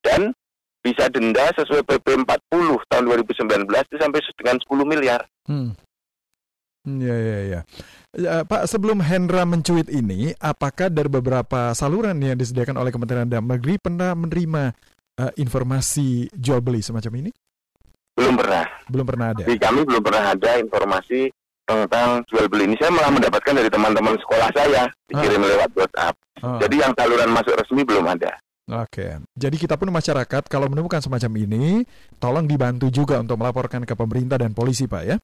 [0.03, 0.35] dan
[0.79, 5.21] bisa denda sesuai PP 40 tahun 2019 itu sampai dengan 10 miliar.
[5.47, 5.75] Hmm.
[6.87, 7.61] Ya, ya, ya.
[8.15, 8.35] ya.
[8.47, 13.75] Pak, sebelum Hendra mencuit ini, apakah dari beberapa saluran yang disediakan oleh Kementerian Dalam Negeri
[13.77, 14.63] pernah menerima
[15.19, 17.31] uh, informasi jual beli semacam ini?
[18.15, 18.65] Belum pernah.
[18.87, 19.43] Belum pernah ada.
[19.43, 21.31] Di kami belum pernah ada informasi
[21.69, 22.75] tentang jual beli ini.
[22.81, 25.49] Saya malah mendapatkan dari teman-teman sekolah saya dikirim ah.
[25.53, 26.15] lewat WhatsApp.
[26.41, 26.57] Ah.
[26.57, 28.33] Jadi yang saluran masuk resmi belum ada.
[28.69, 31.81] Oke, jadi kita pun masyarakat kalau menemukan semacam ini,
[32.21, 35.17] tolong dibantu juga untuk melaporkan ke pemerintah dan polisi, Pak ya.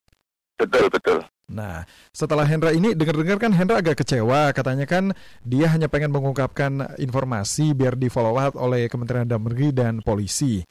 [0.58, 1.22] Betul, betul.
[1.46, 5.14] Nah, setelah Hendra ini dengar-dengar kan Hendra agak kecewa, katanya kan
[5.46, 10.66] dia hanya pengen mengungkapkan informasi biar di follow up oleh Kementerian Dalam Negeri dan polisi.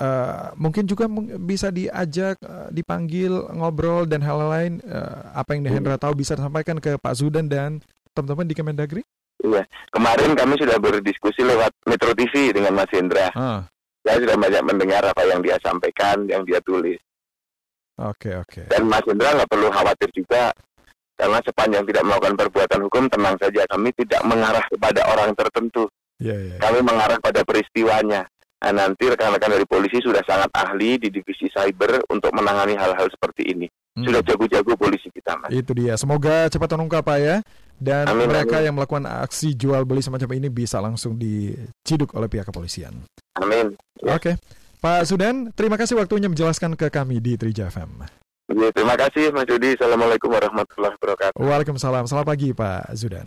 [0.00, 1.06] Uh, mungkin juga
[1.38, 4.82] bisa diajak, uh, dipanggil, ngobrol dan hal lain.
[4.82, 7.78] Uh, apa yang Hendra tahu bisa disampaikan ke Pak Zudan dan
[8.16, 9.02] teman-teman di Kemendagri?
[9.42, 13.30] Iya, kemarin kami sudah berdiskusi lewat Metro TV dengan Mas Hendra.
[13.34, 13.66] Ah.
[14.02, 16.98] Saya sudah banyak mendengar apa yang dia sampaikan, yang dia tulis.
[17.98, 18.50] Oke, okay, oke.
[18.50, 18.66] Okay.
[18.70, 20.50] Dan Mas Hendra nggak perlu khawatir juga,
[21.14, 23.62] karena sepanjang tidak melakukan perbuatan hukum, tenang saja.
[23.70, 25.86] Kami tidak mengarah kepada orang tertentu.
[26.18, 26.60] Yeah, yeah, yeah.
[26.62, 28.26] Kami mengarah pada peristiwanya.
[28.62, 33.50] Nah, nanti rekan-rekan dari polisi sudah sangat ahli di divisi cyber untuk menangani hal-hal seperti
[33.50, 33.66] ini.
[33.98, 34.06] Hmm.
[34.06, 35.50] Sudah jago-jago polisi kita, Mas.
[35.50, 35.98] Itu dia.
[35.98, 37.36] Semoga cepat terungkap, Pak ya.
[37.74, 38.66] Dan amin, mereka amin.
[38.70, 43.02] yang melakukan aksi jual beli semacam ini bisa langsung diciduk oleh pihak kepolisian.
[43.42, 43.74] Amin.
[43.98, 44.14] Ya.
[44.14, 44.38] Oke.
[44.78, 48.06] Pak Sudan, terima kasih waktunya menjelaskan ke kami di Trija FM.
[48.50, 49.74] Ya, terima kasih Mas Yudi.
[49.74, 51.38] Assalamualaikum warahmatullahi wabarakatuh.
[51.38, 52.06] Waalaikumsalam.
[52.06, 53.26] Selamat pagi Pak Sudan.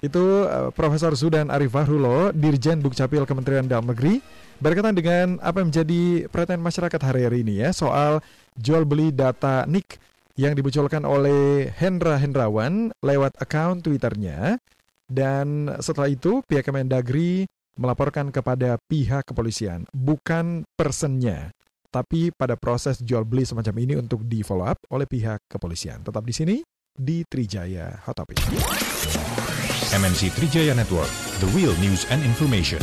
[0.00, 4.20] Itu uh, Profesor Sudan Arif Fahrulo, Dirjen Dukcapil Kementerian Dalam Negeri,
[4.60, 8.24] berkaitan dengan apa yang menjadi perhatian masyarakat hari-hari ini ya, soal
[8.56, 10.00] jual beli data NIK
[10.40, 14.56] yang dimunculkan oleh Hendra Hendrawan lewat akun Twitternya.
[15.10, 21.50] Dan setelah itu pihak Kemendagri melaporkan kepada pihak kepolisian, bukan personnya,
[21.90, 26.06] tapi pada proses jual beli semacam ini untuk di follow up oleh pihak kepolisian.
[26.06, 26.56] Tetap di sini
[26.94, 28.38] di Trijaya Hot Topic.
[29.90, 32.78] MNC Trijaya Network, the real news and information.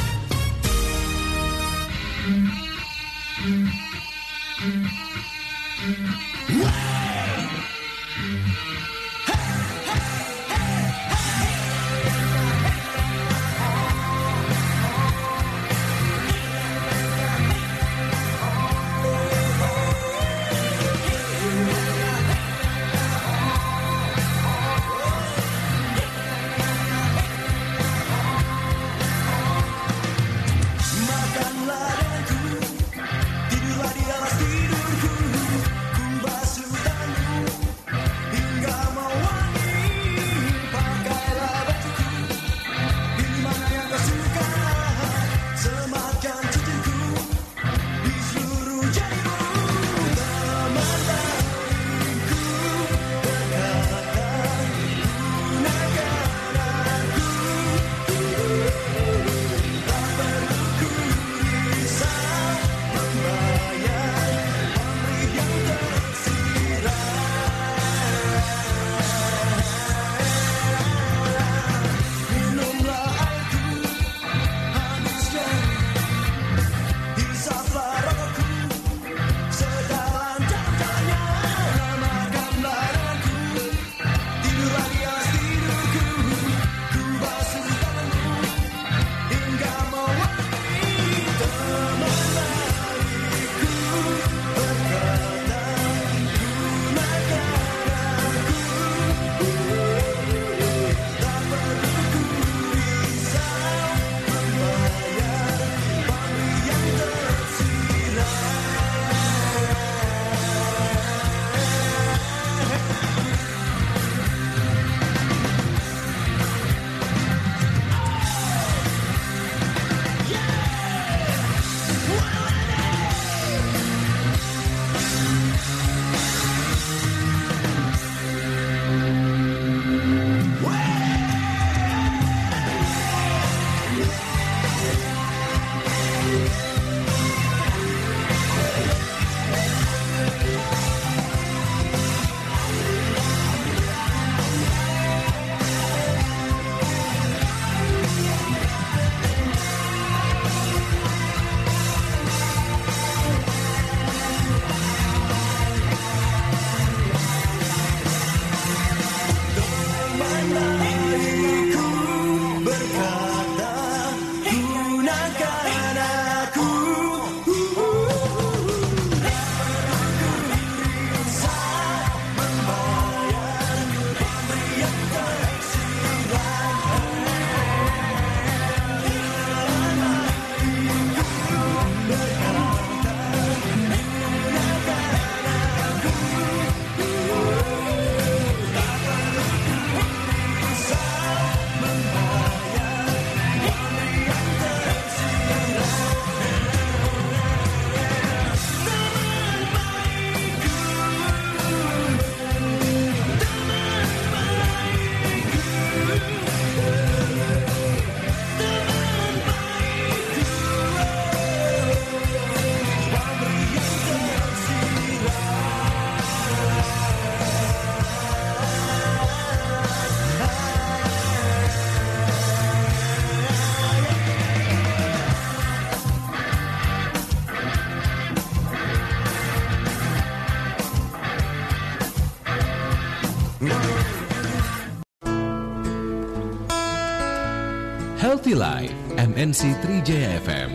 [239.37, 240.71] MNC Trijaya FM.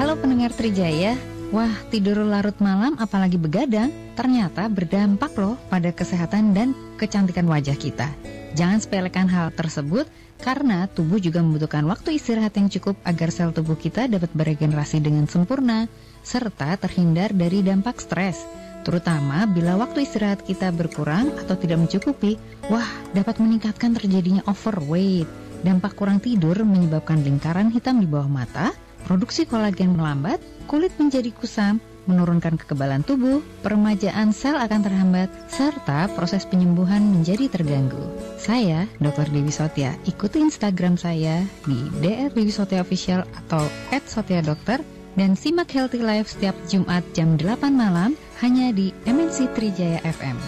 [0.00, 1.12] Halo pendengar Trijaya,
[1.52, 8.08] wah tidur larut malam apalagi begadang ternyata berdampak loh pada kesehatan dan kecantikan wajah kita.
[8.56, 10.08] Jangan sepelekan hal tersebut
[10.40, 15.28] karena tubuh juga membutuhkan waktu istirahat yang cukup agar sel tubuh kita dapat beregenerasi dengan
[15.28, 15.84] sempurna
[16.24, 18.40] serta terhindar dari dampak stres.
[18.86, 22.40] Terutama bila waktu istirahat kita berkurang atau tidak mencukupi,
[22.72, 25.28] wah dapat meningkatkan terjadinya overweight.
[25.62, 28.70] Dampak kurang tidur menyebabkan lingkaran hitam di bawah mata,
[29.04, 30.38] produksi kolagen melambat,
[30.70, 38.00] kulit menjadi kusam, menurunkan kekebalan tubuh, peremajaan sel akan terhambat, serta proses penyembuhan menjadi terganggu.
[38.40, 39.28] Saya, Dr.
[39.28, 44.80] Dewi Sotia, ikuti Instagram saya di DR Dewi Sotia Official atau @sotia_dokter
[45.20, 50.38] dan simak Healthy Life setiap Jumat jam 8 malam hanya di MNC Trijaya FM.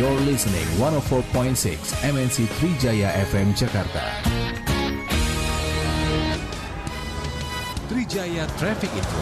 [0.00, 4.00] You're listening 104.6 MNC Trijaya FM Jakarta.
[7.92, 9.20] Trijaya Traffic Info.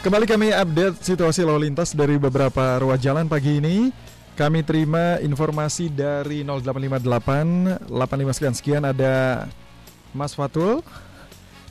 [0.00, 3.92] Kembali kami update situasi lalu lintas dari beberapa ruas jalan pagi ini.
[4.40, 9.44] Kami terima informasi dari 0858 85 sekian sekian ada
[10.16, 10.80] Mas Fatul.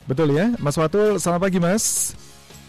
[0.06, 1.18] Betul ya, Mas Fatul.
[1.18, 2.14] Selamat pagi, Mas.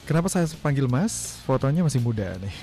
[0.10, 1.38] Kenapa saya panggil Mas?
[1.46, 2.56] Fotonya masih muda nih.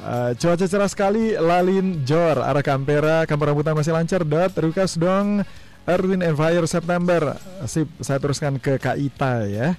[0.00, 5.44] Uh, cuaca cerah sekali, Lalin Jor, arah Kampera, Kampung Rambutan masih lancar, dot, Rukas dong,
[5.84, 7.36] Erwin and September,
[7.68, 9.76] sip, saya teruskan ke Kaita ya.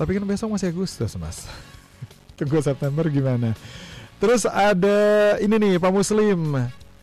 [0.00, 1.44] Tapi kan besok masih Agustus mas,
[2.40, 3.52] tunggu September gimana?
[4.16, 6.56] Terus ada ini nih Pak Muslim,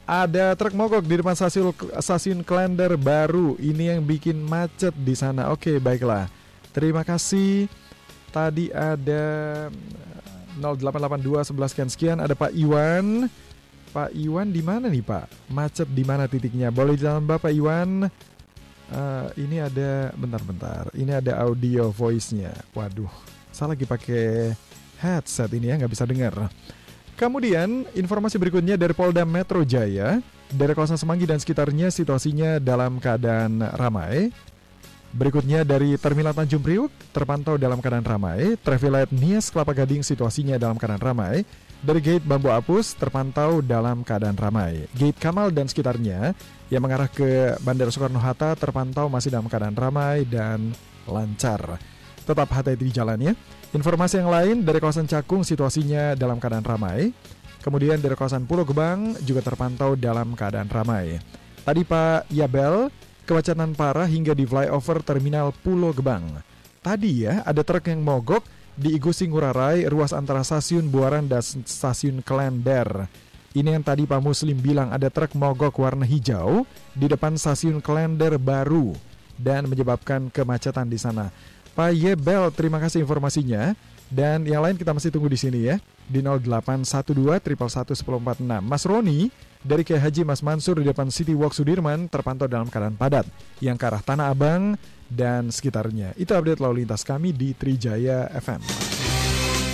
[0.04, 5.48] ada truk mogok di depan stasiun stasiun Klender baru, ini yang bikin macet di sana.
[5.56, 6.28] Oke baiklah,
[6.76, 7.72] terima kasih.
[8.34, 9.24] Tadi ada
[10.60, 13.32] 0882 11 sekian sekian ada Pak Iwan.
[13.94, 15.54] Pak Iwan di mana nih Pak?
[15.54, 16.74] Macet di mana titiknya?
[16.74, 18.10] Boleh jalan Bapak Iwan?
[18.90, 20.90] Uh, ini ada bentar-bentar.
[20.98, 22.52] Ini ada audio voice-nya.
[22.74, 23.10] Waduh,
[23.54, 24.58] saya lagi pakai
[24.98, 26.50] headset ini ya nggak bisa dengar.
[27.14, 30.20] Kemudian informasi berikutnya dari Polda Metro Jaya.
[30.54, 34.30] Dari kawasan Semanggi dan sekitarnya situasinya dalam keadaan ramai.
[35.14, 38.58] Berikutnya dari Terminal Tanjung Priuk terpantau dalam keadaan ramai.
[38.62, 41.46] Traffic Nias Kelapa Gading situasinya dalam keadaan ramai.
[41.84, 44.90] Dari Gate Bambu Apus terpantau dalam keadaan ramai.
[44.98, 46.34] Gate Kamal dan sekitarnya
[46.74, 50.74] yang mengarah ke Bandara Soekarno-Hatta terpantau masih dalam keadaan ramai dan
[51.06, 51.78] lancar.
[52.24, 53.34] Tetap hati-hati di jalannya.
[53.74, 57.10] Informasi yang lain dari kawasan Cakung situasinya dalam keadaan ramai.
[57.66, 61.18] Kemudian dari kawasan Pulau Gebang juga terpantau dalam keadaan ramai.
[61.66, 62.94] Tadi Pak Yabel
[63.26, 66.38] kemacetan parah hingga di flyover terminal Pulau Gebang.
[66.86, 68.46] Tadi ya, ada truk yang mogok
[68.78, 73.10] di Igusti Ngurah Rai, ruas antara stasiun Buaran dan stasiun Klender.
[73.58, 78.38] Ini yang tadi Pak Muslim bilang ada truk mogok warna hijau di depan stasiun Klender
[78.38, 78.94] baru
[79.34, 81.34] dan menyebabkan kemacetan di sana.
[81.74, 83.74] Pak Yebel, terima kasih informasinya.
[84.14, 86.86] Dan yang lain kita masih tunggu di sini ya di 0812
[87.42, 89.34] 111 Mas Roni
[89.66, 93.26] dari Kiai Haji Mas Mansur di depan City Walk Sudirman terpantau dalam keadaan padat
[93.58, 94.78] yang ke arah Tanah Abang
[95.10, 96.14] dan sekitarnya.
[96.14, 98.93] Itu update lalu lintas kami di Trijaya FM.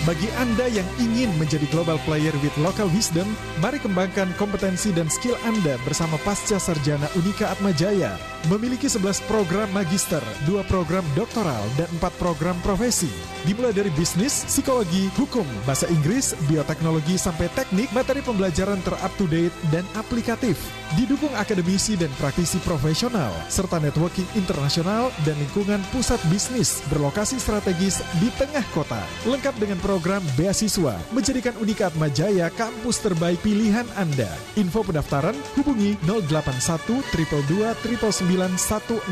[0.08, 3.28] Bagi Anda yang ingin menjadi global player with local wisdom,
[3.60, 8.16] mari kembangkan kompetensi dan skill Anda bersama Pasca Sarjana Unika Atmajaya.
[8.48, 13.12] Memiliki 11 program magister, 2 program doktoral, dan 4 program profesi.
[13.44, 19.52] Dimulai dari bisnis, psikologi, hukum, bahasa Inggris, bioteknologi, sampai teknik, materi pembelajaran ter-up to date
[19.68, 20.56] dan aplikatif.
[20.96, 28.32] Didukung akademisi dan praktisi profesional, serta networking internasional dan lingkungan pusat bisnis berlokasi strategis di
[28.40, 28.98] tengah kota.
[29.28, 34.30] Lengkap dengan program beasiswa, menjadikan Unika Atmajaya kampus terbaik pilihan Anda.
[34.54, 37.66] Info pendaftaran hubungi 081 222
[37.98, 39.10] 164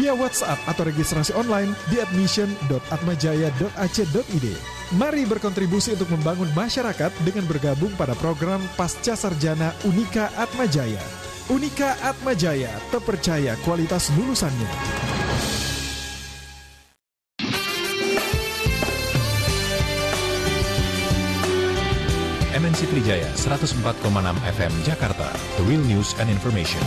[0.00, 4.46] via WhatsApp atau registrasi online di admission.atmajaya.ac.id.
[4.96, 11.04] Mari berkontribusi untuk membangun masyarakat dengan bergabung pada program Pasca Sarjana Unika Atmajaya.
[11.52, 14.72] Unika Atmajaya, terpercaya kualitas lulusannya.
[22.80, 25.28] MNC Trijaya 104,6 FM Jakarta,
[25.60, 26.80] The Real News and Information.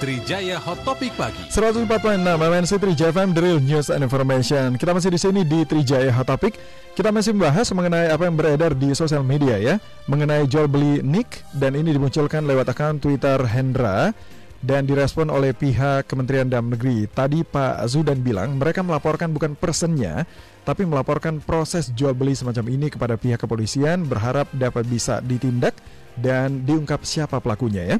[0.00, 1.44] Trijaya Hot Topic Pagi.
[1.52, 4.80] 104.6 MNC Trijaya FM Drill News and Information.
[4.80, 6.56] Kita masih di sini di Trijaya Hot Topic.
[6.96, 9.76] Kita masih membahas mengenai apa yang beredar di sosial media ya,
[10.08, 14.16] mengenai jual beli nick dan ini dimunculkan lewat akun Twitter Hendra
[14.60, 17.08] dan direspon oleh pihak Kementerian Dalam Negeri.
[17.08, 20.28] Tadi Pak Zudan bilang mereka melaporkan bukan personnya,
[20.68, 25.76] tapi melaporkan proses jual beli semacam ini kepada pihak kepolisian, berharap dapat bisa ditindak
[26.20, 27.98] dan diungkap siapa pelakunya ya.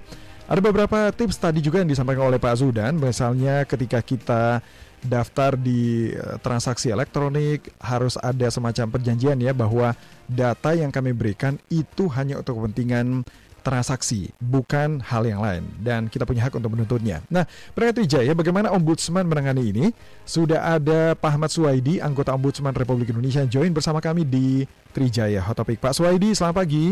[0.50, 4.60] Ada beberapa tips tadi juga yang disampaikan oleh Pak Zudan, misalnya ketika kita
[5.00, 9.96] daftar di eh, transaksi elektronik harus ada semacam perjanjian ya bahwa
[10.28, 13.24] data yang kami berikan itu hanya untuk kepentingan
[13.60, 15.64] transaksi, bukan hal yang lain.
[15.78, 17.22] Dan kita punya hak untuk menuntutnya.
[17.28, 17.44] Nah,
[17.76, 19.84] berkata Wijaya, bagaimana Ombudsman menangani ini?
[20.24, 25.60] Sudah ada Pak Ahmad Suwaidi, anggota Ombudsman Republik Indonesia, join bersama kami di Trijaya Hot
[25.60, 25.78] Topic.
[25.78, 26.86] Pak Suwaidi, selamat pagi.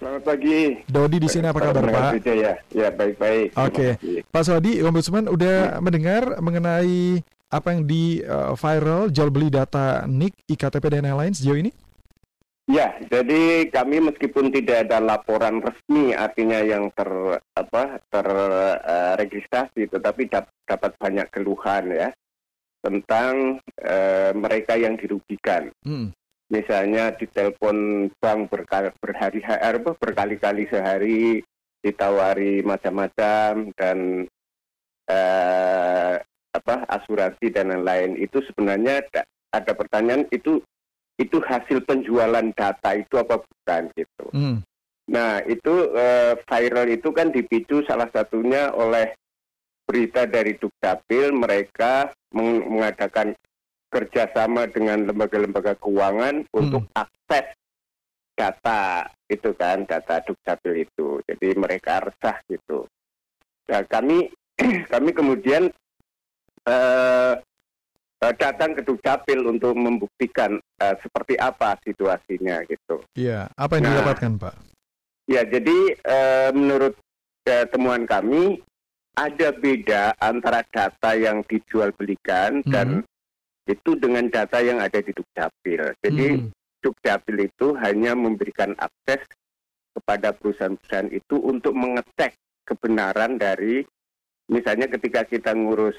[0.00, 0.80] Selamat pagi.
[0.88, 2.10] Dodi di sini apa kabar Pak?
[2.24, 2.52] Trijaya.
[2.72, 3.52] Ya baik-baik.
[3.52, 4.24] Oke, okay.
[4.28, 5.80] Pak Suwaidi, Ombudsman udah ya.
[5.80, 11.34] mendengar mengenai apa yang di uh, viral jual beli data NIK, IKTP dan yang lain
[11.34, 11.74] sejauh ini?
[12.70, 17.10] Ya, jadi kami meskipun tidak ada laporan resmi artinya yang ter
[17.58, 22.08] apa terregistrasi, uh, tetapi dap, dapat banyak keluhan ya
[22.78, 25.74] tentang uh, mereka yang dirugikan.
[25.82, 26.14] Hmm.
[26.46, 31.42] Misalnya ditelepon bank berkali, berhari-hari berkali-kali sehari
[31.82, 33.98] ditawari macam-macam dan
[35.10, 36.14] uh,
[36.50, 39.06] apa asuransi dan lain-lain itu sebenarnya
[39.50, 40.62] ada pertanyaan itu
[41.20, 44.26] itu hasil penjualan data itu apa bukan gitu.
[44.32, 44.56] Hmm.
[45.12, 49.12] Nah itu uh, viral itu kan dipicu salah satunya oleh
[49.84, 53.36] berita dari Dukcapil mereka meng mengadakan
[53.90, 56.56] kerjasama dengan lembaga-lembaga keuangan hmm.
[56.56, 57.52] untuk akses
[58.32, 61.20] data itu kan data Dukcapil itu.
[61.28, 62.88] Jadi mereka resah gitu.
[63.68, 64.32] Nah kami
[64.92, 65.68] kami kemudian
[66.64, 67.34] uh,
[68.24, 73.02] uh, datang ke Dukcapil untuk membuktikan uh, seperti apa situasinya gitu.
[73.16, 74.54] Iya, apa yang nah, didapatkan Pak?
[75.30, 76.94] Ya, jadi uh, menurut
[77.48, 78.60] uh, temuan kami
[79.18, 82.70] ada beda antara data yang dijual belikan hmm.
[82.70, 82.88] dan
[83.68, 85.94] itu dengan data yang ada di Dukcapil.
[86.02, 86.48] Jadi hmm.
[86.80, 89.22] Dukcapil itu hanya memberikan akses
[89.94, 93.82] kepada perusahaan-perusahaan itu untuk mengecek kebenaran dari
[94.46, 95.98] misalnya ketika kita ngurus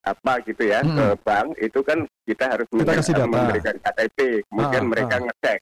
[0.00, 0.96] apa gitu ya hmm.
[0.96, 3.28] ke bank itu kan kita harus kita kasih data.
[3.28, 5.22] memberikan KTP kemudian ah, mereka ah.
[5.28, 5.58] ngecek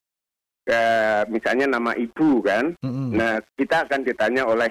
[0.70, 3.10] uh, misalnya nama ibu kan hmm.
[3.18, 4.70] nah kita akan ditanya oleh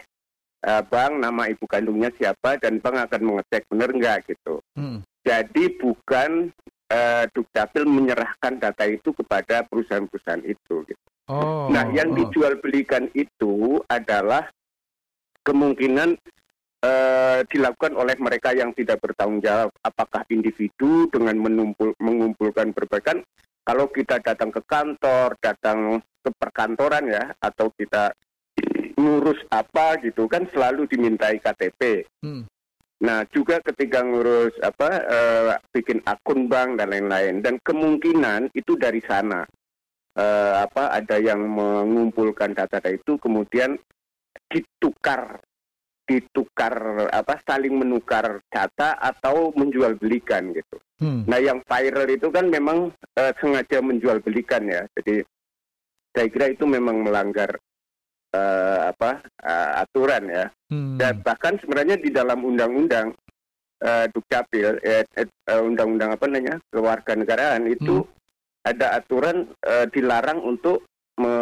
[0.63, 5.03] uh, bank nama ibu kandungnya siapa dan bank akan mengecek benar nggak gitu hmm.
[5.28, 6.55] jadi bukan
[6.88, 12.24] uh, dukcapil menyerahkan data itu kepada perusahaan-perusahaan itu gitu oh, nah yang oh.
[12.24, 14.47] dijual belikan itu adalah
[15.43, 16.15] kemungkinan
[16.84, 19.69] uh, dilakukan oleh mereka yang tidak bertanggung jawab.
[19.82, 23.23] Apakah individu dengan menumpul, mengumpulkan berbagai
[23.67, 28.15] kalau kita datang ke kantor, datang ke perkantoran ya, atau kita
[28.97, 32.07] ngurus apa gitu kan selalu dimintai KTP.
[32.23, 32.47] Hmm.
[32.97, 39.03] Nah juga ketika ngurus apa uh, bikin akun bank dan lain-lain dan kemungkinan itu dari
[39.05, 39.45] sana
[40.17, 43.78] uh, apa ada yang mengumpulkan data-data itu kemudian
[44.49, 45.38] ditukar
[46.08, 50.80] ditukar apa saling menukar data atau menjual belikan gitu.
[51.03, 51.28] Hmm.
[51.28, 54.88] Nah yang viral itu kan memang uh, sengaja menjual belikan ya.
[54.97, 55.22] Jadi
[56.16, 57.60] saya kira itu memang melanggar
[58.32, 60.45] uh, apa uh, aturan ya.
[60.72, 60.95] Hmm.
[60.95, 63.12] Dan bahkan sebenarnya di dalam undang-undang
[63.84, 68.66] uh, dukcapil eh, uh, undang-undang apa namanya kewarganegaraan itu hmm.
[68.66, 70.88] ada aturan uh, dilarang untuk
[71.20, 71.34] me,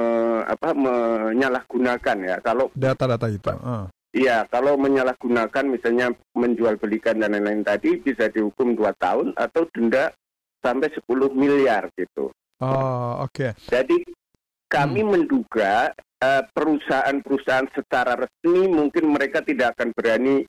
[0.47, 3.53] apa menyalahgunakan ya kalau data-data itu.
[3.61, 3.87] Uh.
[4.15, 10.15] Iya, kalau menyalahgunakan misalnya menjual belikan dan lain-lain tadi bisa dihukum dua tahun atau denda
[10.63, 12.31] sampai 10 miliar gitu.
[12.63, 13.35] Oh, oke.
[13.35, 13.51] Okay.
[13.67, 14.07] Jadi
[14.71, 15.11] kami hmm.
[15.11, 15.91] menduga
[16.23, 20.47] uh, perusahaan-perusahaan secara resmi mungkin mereka tidak akan berani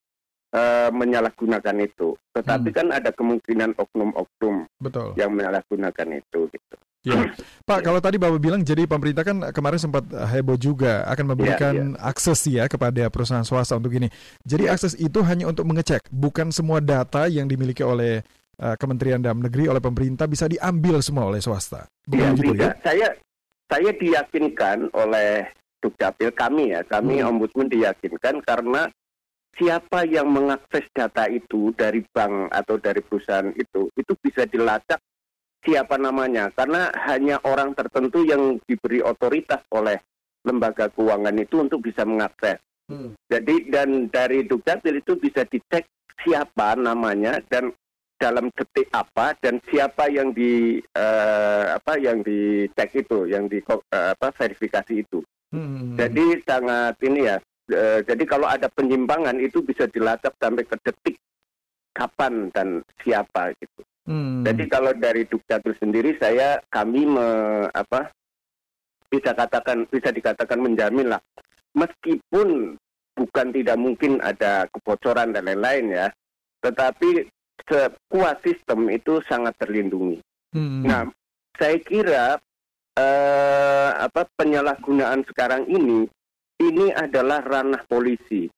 [0.55, 2.14] uh, menyalahgunakan itu.
[2.39, 2.77] Tetapi hmm.
[2.79, 4.71] kan ada kemungkinan oknum-oknum
[5.19, 6.77] yang menyalahgunakan itu gitu.
[7.07, 7.30] Ya.
[7.62, 11.86] Pak, kalau tadi Bapak bilang jadi pemerintah kan kemarin sempat heboh juga akan memberikan ya,
[11.94, 12.02] ya.
[12.02, 14.11] akses ya kepada perusahaan swasta untuk ini.
[14.42, 18.26] Jadi akses itu hanya untuk mengecek, bukan semua data yang dimiliki oleh
[18.59, 21.86] uh, Kementerian Dalam Negeri oleh pemerintah bisa diambil semua oleh swasta.
[22.11, 22.70] Bukan ya, gitu ya?
[22.82, 23.09] Saya
[23.70, 25.46] saya diyakinkan oleh
[25.78, 27.28] Dukcapil kami ya, kami hmm.
[27.30, 28.90] ombudsman diyakinkan karena
[29.54, 35.00] siapa yang mengakses data itu dari bank atau dari perusahaan itu itu bisa dilacak
[35.64, 39.98] siapa namanya karena hanya orang tertentu yang diberi otoritas oleh
[40.46, 42.62] lembaga keuangan itu untuk bisa mengakses.
[42.86, 43.18] Hmm.
[43.26, 45.90] Jadi dan dari dukcapil itu bisa dicek
[46.22, 47.74] siapa namanya dan
[48.16, 54.14] dalam detik apa dan siapa yang di uh, apa yang dicek itu, yang di uh,
[54.14, 55.20] apa verifikasi itu.
[55.50, 55.98] Hmm.
[55.98, 57.36] Jadi sangat ini ya.
[57.66, 61.16] Uh, jadi kalau ada penyimpangan itu bisa dilacak sampai ke detik
[61.90, 63.82] kapan dan siapa gitu.
[64.07, 64.46] Hmm.
[64.46, 67.26] Jadi kalau dari dukcapil sendiri saya kami me,
[67.74, 68.11] apa
[69.11, 71.22] bisa katakan bisa dikatakan menjamin lah
[71.76, 72.78] meskipun
[73.16, 76.07] bukan tidak mungkin ada kebocoran dan lain-lain ya,
[76.64, 77.28] tetapi
[77.68, 80.20] sebuah sistem itu sangat terlindungi.
[80.57, 80.84] Hmm.
[80.84, 81.02] Nah,
[81.57, 82.40] saya kira
[82.96, 86.09] eh, apa penyalahgunaan sekarang ini
[86.57, 88.48] ini adalah ranah polisi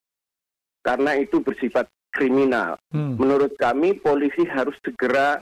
[0.87, 2.75] karena itu bersifat kriminal.
[2.91, 3.15] Hmm.
[3.15, 5.39] Menurut kami polisi harus segera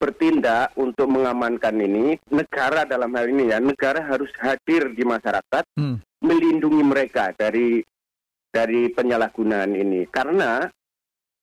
[0.00, 2.16] bertindak untuk mengamankan ini.
[2.32, 6.24] Negara dalam hal ini ya, negara harus hadir di masyarakat, hmm.
[6.24, 7.84] melindungi mereka dari
[8.48, 10.08] dari penyalahgunaan ini.
[10.08, 10.64] Karena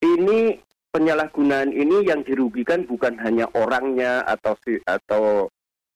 [0.02, 0.58] ini
[0.90, 5.50] penyalahgunaan ini yang dirugikan bukan hanya orangnya atau atau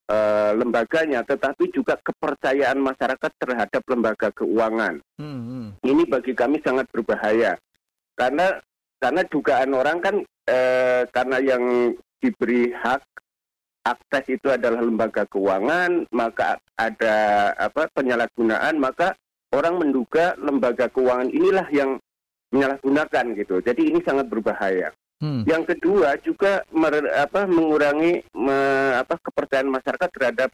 [0.09, 5.01] uh, lembaganya, tetapi juga kepercayaan masyarakat terhadap lembaga keuangan.
[5.17, 5.67] Hmm, hmm.
[5.85, 7.57] Ini bagi kami sangat berbahaya
[8.17, 8.57] karena
[8.97, 13.01] karena dugaan orang kan uh, karena yang diberi hak
[13.87, 17.15] akses itu adalah lembaga keuangan, maka ada
[17.55, 19.15] apa penyalahgunaan, maka
[19.55, 21.95] orang menduga lembaga keuangan inilah yang
[22.51, 23.63] menyalahgunakan gitu.
[23.63, 24.91] Jadi ini sangat berbahaya.
[25.17, 25.41] Hmm.
[25.49, 28.57] Yang kedua juga mer, apa, mengurangi me,
[29.01, 30.49] apa, kepercayaan masyarakat terhadap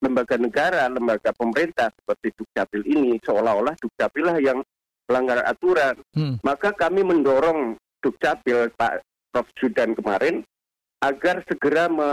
[0.00, 4.58] lembaga negara, lembaga pemerintah seperti Dukcapil ini seolah-olah Dukcapil lah yang
[5.06, 6.00] melanggar aturan.
[6.16, 6.40] Hmm.
[6.40, 10.44] Maka kami mendorong Dukcapil Pak Prof Sudan kemarin
[11.04, 12.10] agar segera me,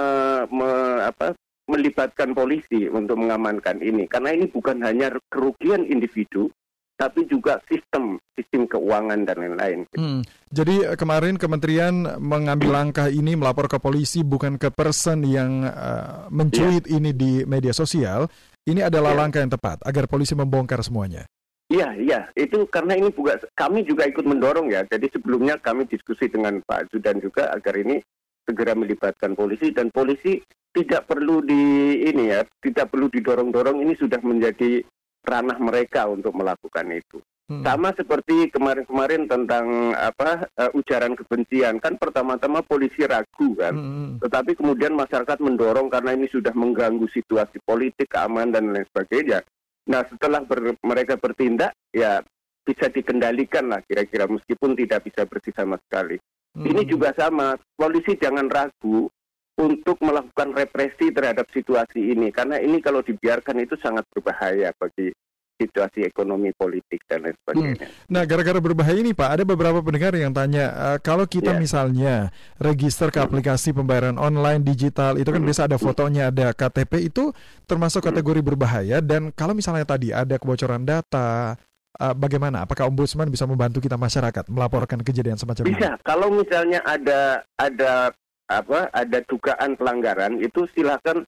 [0.51, 0.69] me,
[1.07, 1.31] apa,
[1.71, 6.51] melibatkan polisi untuk mengamankan ini karena ini bukan hanya kerugian individu
[6.93, 9.79] tapi juga sistem sistem keuangan dan lain-lain.
[9.97, 10.21] Hmm.
[10.53, 16.29] Jadi eh, kemarin kementerian mengambil langkah ini melapor ke polisi bukan ke person yang uh,
[16.29, 16.95] mencuit yeah.
[17.01, 18.29] ini di media sosial.
[18.63, 19.19] Ini adalah yeah.
[19.25, 21.25] langkah yang tepat agar polisi membongkar semuanya.
[21.73, 22.19] Iya, iya.
[22.37, 24.85] Itu karena ini juga kami juga ikut mendorong ya.
[24.85, 27.97] Jadi sebelumnya kami diskusi dengan Pak Judan juga agar ini
[28.45, 30.37] segera melibatkan polisi dan polisi
[30.69, 31.61] tidak perlu di
[32.05, 33.81] ini ya, tidak perlu didorong-dorong.
[33.81, 34.85] Ini sudah menjadi
[35.25, 37.17] ranah mereka untuk melakukan itu.
[37.43, 37.59] Hmm.
[37.59, 44.23] Sama seperti kemarin-kemarin tentang apa uh, ujaran kebencian kan pertama-tama polisi ragu kan, hmm.
[44.23, 49.43] tetapi kemudian masyarakat mendorong karena ini sudah mengganggu situasi politik, keamanan dan lain sebagainya.
[49.89, 52.23] Nah setelah ber, mereka bertindak ya
[52.63, 56.15] bisa dikendalikan lah kira-kira meskipun tidak bisa bersih sama sekali.
[56.53, 56.69] Hmm.
[56.69, 59.11] Ini juga sama, polisi jangan ragu
[59.59, 65.13] untuk melakukan represi terhadap situasi ini karena ini kalau dibiarkan itu sangat berbahaya bagi
[65.57, 67.85] situasi ekonomi politik dan lain sebagainya.
[67.87, 68.11] Hmm.
[68.11, 71.61] Nah, gara-gara berbahaya ini Pak, ada beberapa pendengar yang tanya, uh, kalau kita yeah.
[71.61, 72.15] misalnya
[72.57, 73.27] register ke hmm.
[73.29, 75.49] aplikasi pembayaran online digital, itu kan hmm.
[75.49, 77.31] biasa ada fotonya, ada KTP, itu
[77.69, 78.09] termasuk hmm.
[78.13, 78.97] kategori berbahaya.
[78.99, 81.55] Dan kalau misalnya tadi ada kebocoran data,
[81.99, 82.65] uh, bagaimana?
[82.65, 85.71] Apakah ombudsman bisa membantu kita masyarakat melaporkan kejadian semacam bisa.
[85.71, 85.79] ini?
[85.79, 85.91] Bisa.
[86.01, 88.09] Kalau misalnya ada ada
[88.49, 91.23] apa ada dugaan pelanggaran itu silakan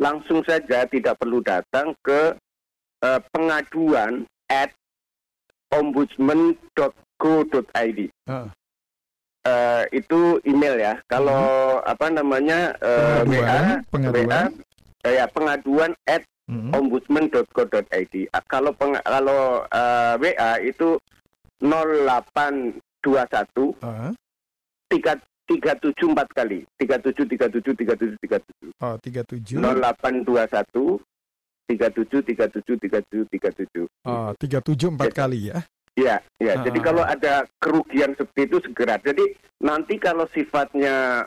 [0.00, 2.38] langsung saja tidak perlu datang ke
[3.04, 4.72] uh, pengaduan at
[5.72, 8.10] ombudsman.go.id.
[8.28, 8.48] Uh.
[9.40, 11.00] Uh, itu email ya.
[11.08, 14.28] Kalau uh apa namanya uh, pengaduan, WA, pengaduan.
[14.28, 14.52] WA
[15.08, 16.20] uh, ya pengaduan at
[16.50, 18.14] uh ombudsman.go.id.
[18.28, 21.00] Uh, kalau peng, kalau uh, WA itu
[21.64, 24.12] 0821 uh.
[24.92, 25.16] tiga
[25.50, 29.58] tiga tujuh empat kali tiga tujuh tiga tujuh tiga tujuh tiga tujuh oh tiga tujuh
[31.70, 35.62] tiga tujuh tiga tujuh tiga tujuh tiga tujuh oh tiga tujuh empat kali ya
[35.98, 36.54] Iya, ya.
[36.56, 36.62] Ah.
[36.64, 38.96] Jadi kalau ada kerugian seperti itu segera.
[39.02, 41.26] Jadi nanti kalau sifatnya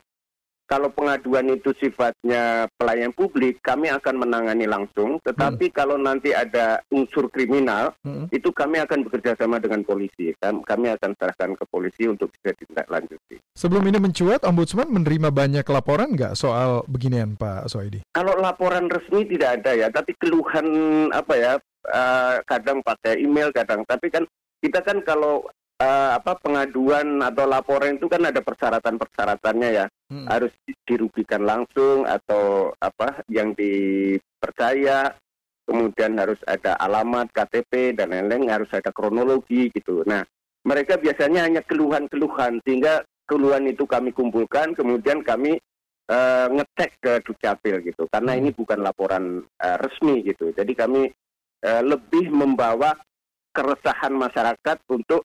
[0.67, 5.19] kalau pengaduan itu sifatnya pelayan publik, kami akan menangani langsung.
[5.21, 5.75] Tetapi hmm.
[5.75, 8.31] kalau nanti ada unsur kriminal, hmm.
[8.31, 10.31] itu kami akan bekerja sama dengan polisi.
[10.41, 13.43] Kami akan serahkan ke polisi untuk bisa ditindaklanjuti.
[13.53, 18.01] Sebelum ini mencuat, Ombudsman menerima banyak laporan nggak soal beginian, Pak Soedi?
[18.15, 20.67] Kalau laporan resmi tidak ada ya, tapi keluhan
[21.13, 21.53] apa ya,
[21.91, 23.85] uh, kadang pakai email, kadang.
[23.85, 24.23] Tapi kan
[24.63, 25.43] kita kan kalau
[25.83, 29.85] uh, apa pengaduan atau laporan itu kan ada persyaratan-persyaratannya ya.
[30.07, 30.25] Hmm.
[30.29, 30.53] Harus
[30.87, 35.11] dirugikan langsung atau apa yang dipercaya,
[35.67, 40.03] kemudian harus ada alamat KTP dan lain-lain, harus ada kronologi gitu.
[40.07, 40.23] Nah,
[40.63, 45.59] mereka biasanya hanya keluhan-keluhan sehingga keluhan itu kami kumpulkan, kemudian kami
[46.11, 48.07] uh, ngecek ke Dukcapil gitu.
[48.07, 48.39] Karena hmm.
[48.39, 50.55] ini bukan laporan uh, resmi gitu.
[50.55, 51.11] Jadi kami
[51.67, 52.95] uh, lebih membawa
[53.53, 55.21] keresahan masyarakat untuk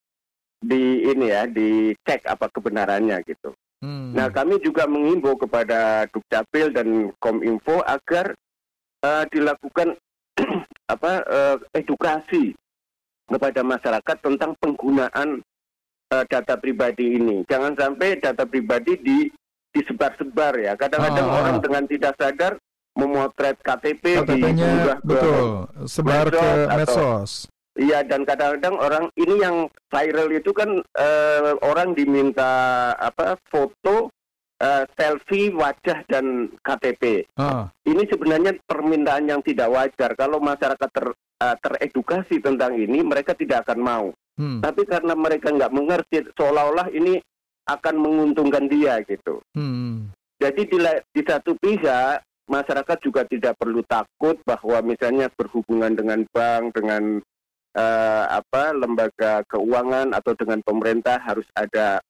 [0.59, 3.55] di ini ya dicek apa kebenarannya gitu.
[3.79, 4.11] Hmm.
[4.11, 8.35] Nah kami juga mengimbau kepada Dukcapil dan Kominfo agar
[9.07, 9.95] uh, dilakukan
[10.95, 12.59] apa uh, edukasi
[13.29, 15.45] kepada masyarakat tentang penggunaan
[16.11, 17.47] uh, data pribadi ini.
[17.47, 19.19] Jangan sampai data pribadi di
[19.71, 20.73] disebar-sebar ya.
[20.75, 22.59] Kadang-kadang oh, orang dengan tidak sadar
[22.99, 24.43] memotret KTP di
[25.07, 27.47] betul sebar ke medsos.
[27.79, 34.11] Iya dan kadang-kadang orang ini yang viral itu kan uh, orang diminta apa foto
[34.59, 37.27] uh, selfie wajah dan KTP.
[37.39, 37.71] Uh.
[37.87, 40.11] Ini sebenarnya permintaan yang tidak wajar.
[40.19, 44.07] Kalau masyarakat ter, uh, teredukasi tentang ini, mereka tidak akan mau.
[44.39, 44.59] Hmm.
[44.63, 47.19] Tapi karena mereka nggak mengerti, seolah-olah ini
[47.67, 49.43] akan menguntungkan dia gitu.
[49.55, 50.11] Hmm.
[50.39, 50.79] Jadi di,
[51.15, 57.19] di satu pihak masyarakat juga tidak perlu takut bahwa misalnya berhubungan dengan bank, dengan
[57.79, 62.03] uh, apa lembaga keuangan atau dengan pemerintah harus ada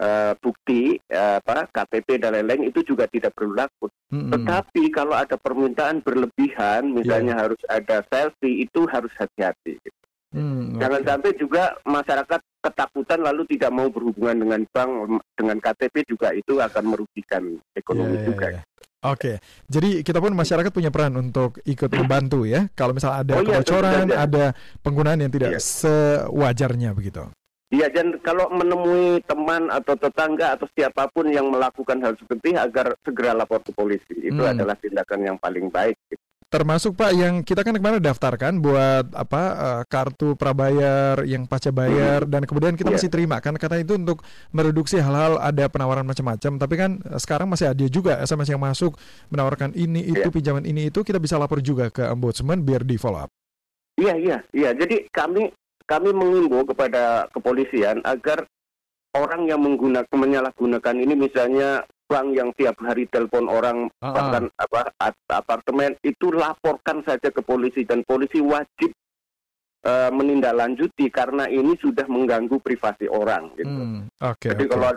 [0.00, 3.92] uh, bukti uh, apa KTP dan lain-lain itu juga tidak perlu takut.
[4.08, 4.32] Mm-hmm.
[4.32, 7.42] Tetapi kalau ada permintaan berlebihan, misalnya yeah.
[7.44, 9.76] harus ada selfie, itu harus hati-hati.
[9.76, 9.98] Gitu.
[10.32, 11.08] Mm, Jangan okay.
[11.12, 16.84] sampai juga masyarakat ketakutan lalu tidak mau berhubungan dengan bank dengan KTP juga itu akan
[16.88, 18.46] merugikan ekonomi yeah, juga.
[18.48, 18.71] Yeah, yeah.
[19.02, 22.70] Oke, jadi kita pun masyarakat punya peran untuk ikut membantu ya.
[22.78, 24.44] Kalau misalnya ada oh, iya, kebocoran, iya, ada
[24.78, 25.60] penggunaan yang tidak iya.
[25.60, 27.26] sewajarnya begitu.
[27.74, 32.94] Iya, dan kalau menemui teman atau tetangga atau siapa pun yang melakukan hal seperti agar
[33.02, 34.52] segera lapor ke polisi, itu hmm.
[34.54, 35.98] adalah tindakan yang paling baik.
[36.06, 36.22] Gitu.
[36.52, 42.28] Termasuk Pak yang kita kan kemarin daftarkan buat apa uh, kartu prabayar yang pasca bayar
[42.28, 42.28] hmm.
[42.28, 43.00] dan kemudian kita yeah.
[43.00, 44.20] masih terima kan karena itu untuk
[44.52, 49.00] mereduksi hal-hal ada penawaran macam-macam tapi kan eh, sekarang masih ada juga SMS yang masuk
[49.32, 50.28] menawarkan ini itu yeah.
[50.28, 53.32] pinjaman ini itu kita bisa lapor juga ke ombudsman biar di follow up.
[53.96, 55.56] Iya iya iya jadi kami
[55.88, 58.44] kami mengimbau kepada kepolisian agar
[59.16, 64.12] orang yang menggunakan menyalahgunakan ini misalnya bank yang tiap hari telepon orang uh-huh.
[64.12, 64.92] bahkan apa
[65.32, 68.92] apartemen itu laporkan saja ke polisi dan polisi wajib
[69.88, 73.72] uh, menindaklanjuti karena ini sudah mengganggu privasi orang gitu.
[73.72, 74.72] Hmm, okay, Jadi okay.
[74.76, 74.90] kalau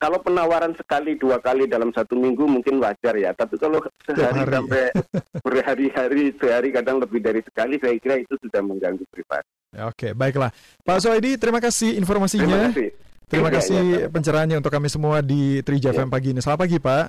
[0.00, 4.96] kalau penawaran sekali dua kali dalam satu minggu mungkin wajar ya, tapi kalau sehari sampai
[5.44, 9.50] berhari-hari sehari kadang lebih dari sekali, saya kira itu sudah mengganggu privasi.
[9.84, 10.50] Oke, baiklah,
[10.88, 12.48] Pak Soedi, terima kasih informasinya.
[12.48, 13.09] Terima kasih.
[13.30, 16.02] Terima ya, kasih ya, pencerahannya untuk kami semua di Trija ya.
[16.02, 16.42] FM pagi ini.
[16.42, 17.04] Selamat pagi, Pak.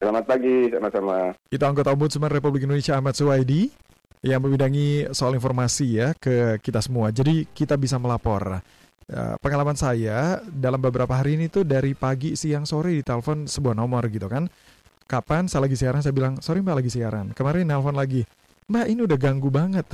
[0.00, 1.16] Selamat pagi, sama-sama.
[1.52, 3.68] Itu anggota Ombudsman Republik Indonesia Ahmad Suwaidi
[4.24, 7.12] yang membidangi soal informasi ya ke kita semua.
[7.12, 8.64] Jadi kita bisa melapor.
[9.06, 14.08] Uh, pengalaman saya dalam beberapa hari ini tuh dari pagi, siang, sore ditelepon sebuah nomor
[14.08, 14.48] gitu kan.
[15.04, 17.36] Kapan saya lagi siaran, saya bilang, sorry mbak lagi siaran.
[17.36, 18.24] Kemarin nelpon lagi,
[18.66, 19.84] mbak ini udah ganggu banget.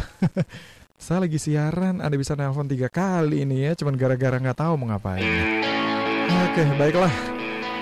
[1.02, 4.94] saya lagi siaran, Anda bisa nelpon tiga kali ini ya, cuman gara-gara nggak tahu mau
[4.94, 5.26] ngapain.
[6.46, 7.10] Oke, baiklah.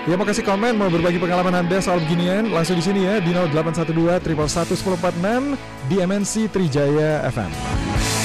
[0.09, 3.29] Ya mau kasih komen, mau berbagi pengalaman Anda soal beginian, langsung di sini ya di
[3.29, 5.53] 0812 triple 1046
[5.85, 8.20] di MNC Trijaya FM.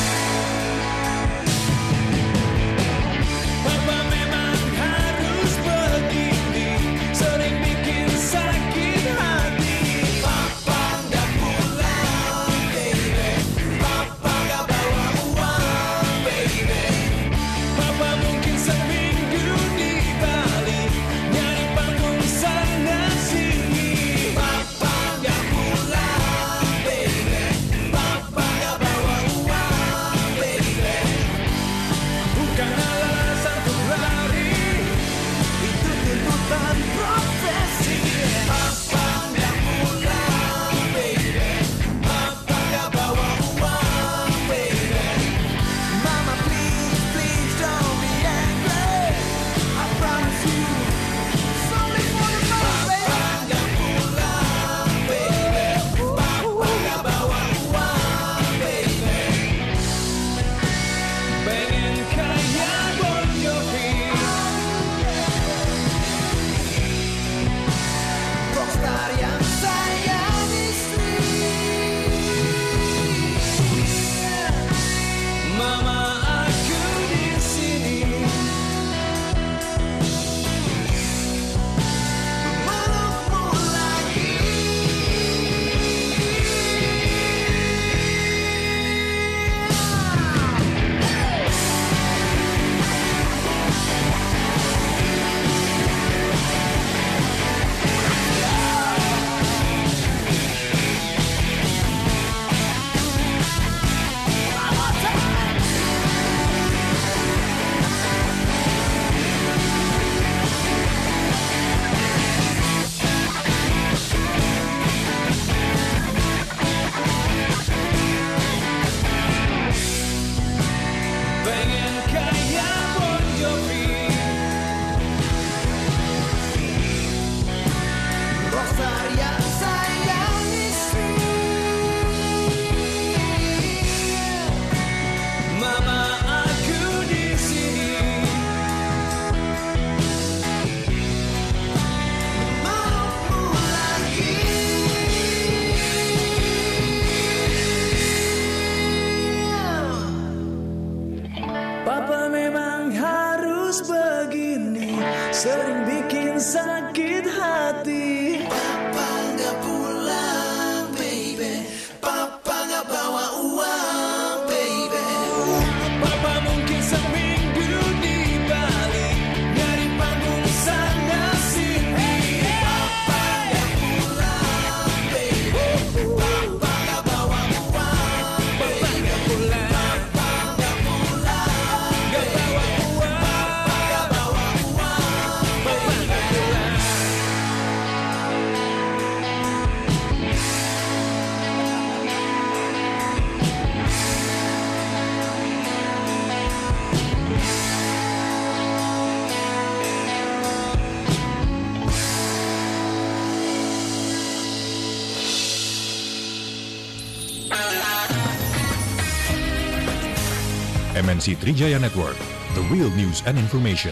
[211.26, 212.14] MNC Trijaya Network,
[212.54, 213.90] the real news and information.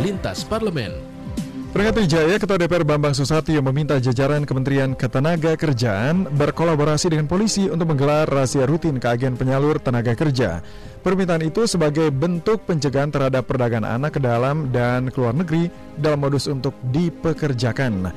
[0.00, 0.88] Lintas Parlemen.
[1.76, 7.92] Peringkat Wijaya, Ketua DPR Bambang Susatyo meminta jajaran Kementerian Ketenaga Kerjaan berkolaborasi dengan polisi untuk
[7.92, 10.64] menggelar rahasia rutin ke agen penyalur tenaga kerja.
[11.04, 15.68] Permintaan itu sebagai bentuk pencegahan terhadap perdagangan anak ke dalam dan ke luar negeri
[16.00, 18.08] dalam modus untuk dipekerjakan.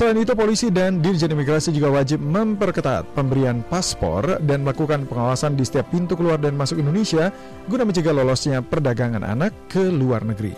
[0.00, 5.60] Selain itu, polisi dan Dirjen Imigrasi juga wajib memperketat pemberian paspor dan melakukan pengawasan di
[5.60, 7.28] setiap pintu keluar dan masuk Indonesia
[7.68, 10.56] guna mencegah lolosnya perdagangan anak ke luar negeri.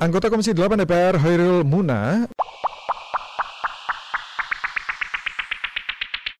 [0.00, 2.24] Anggota Komisi 8 DPR Hoirul Muna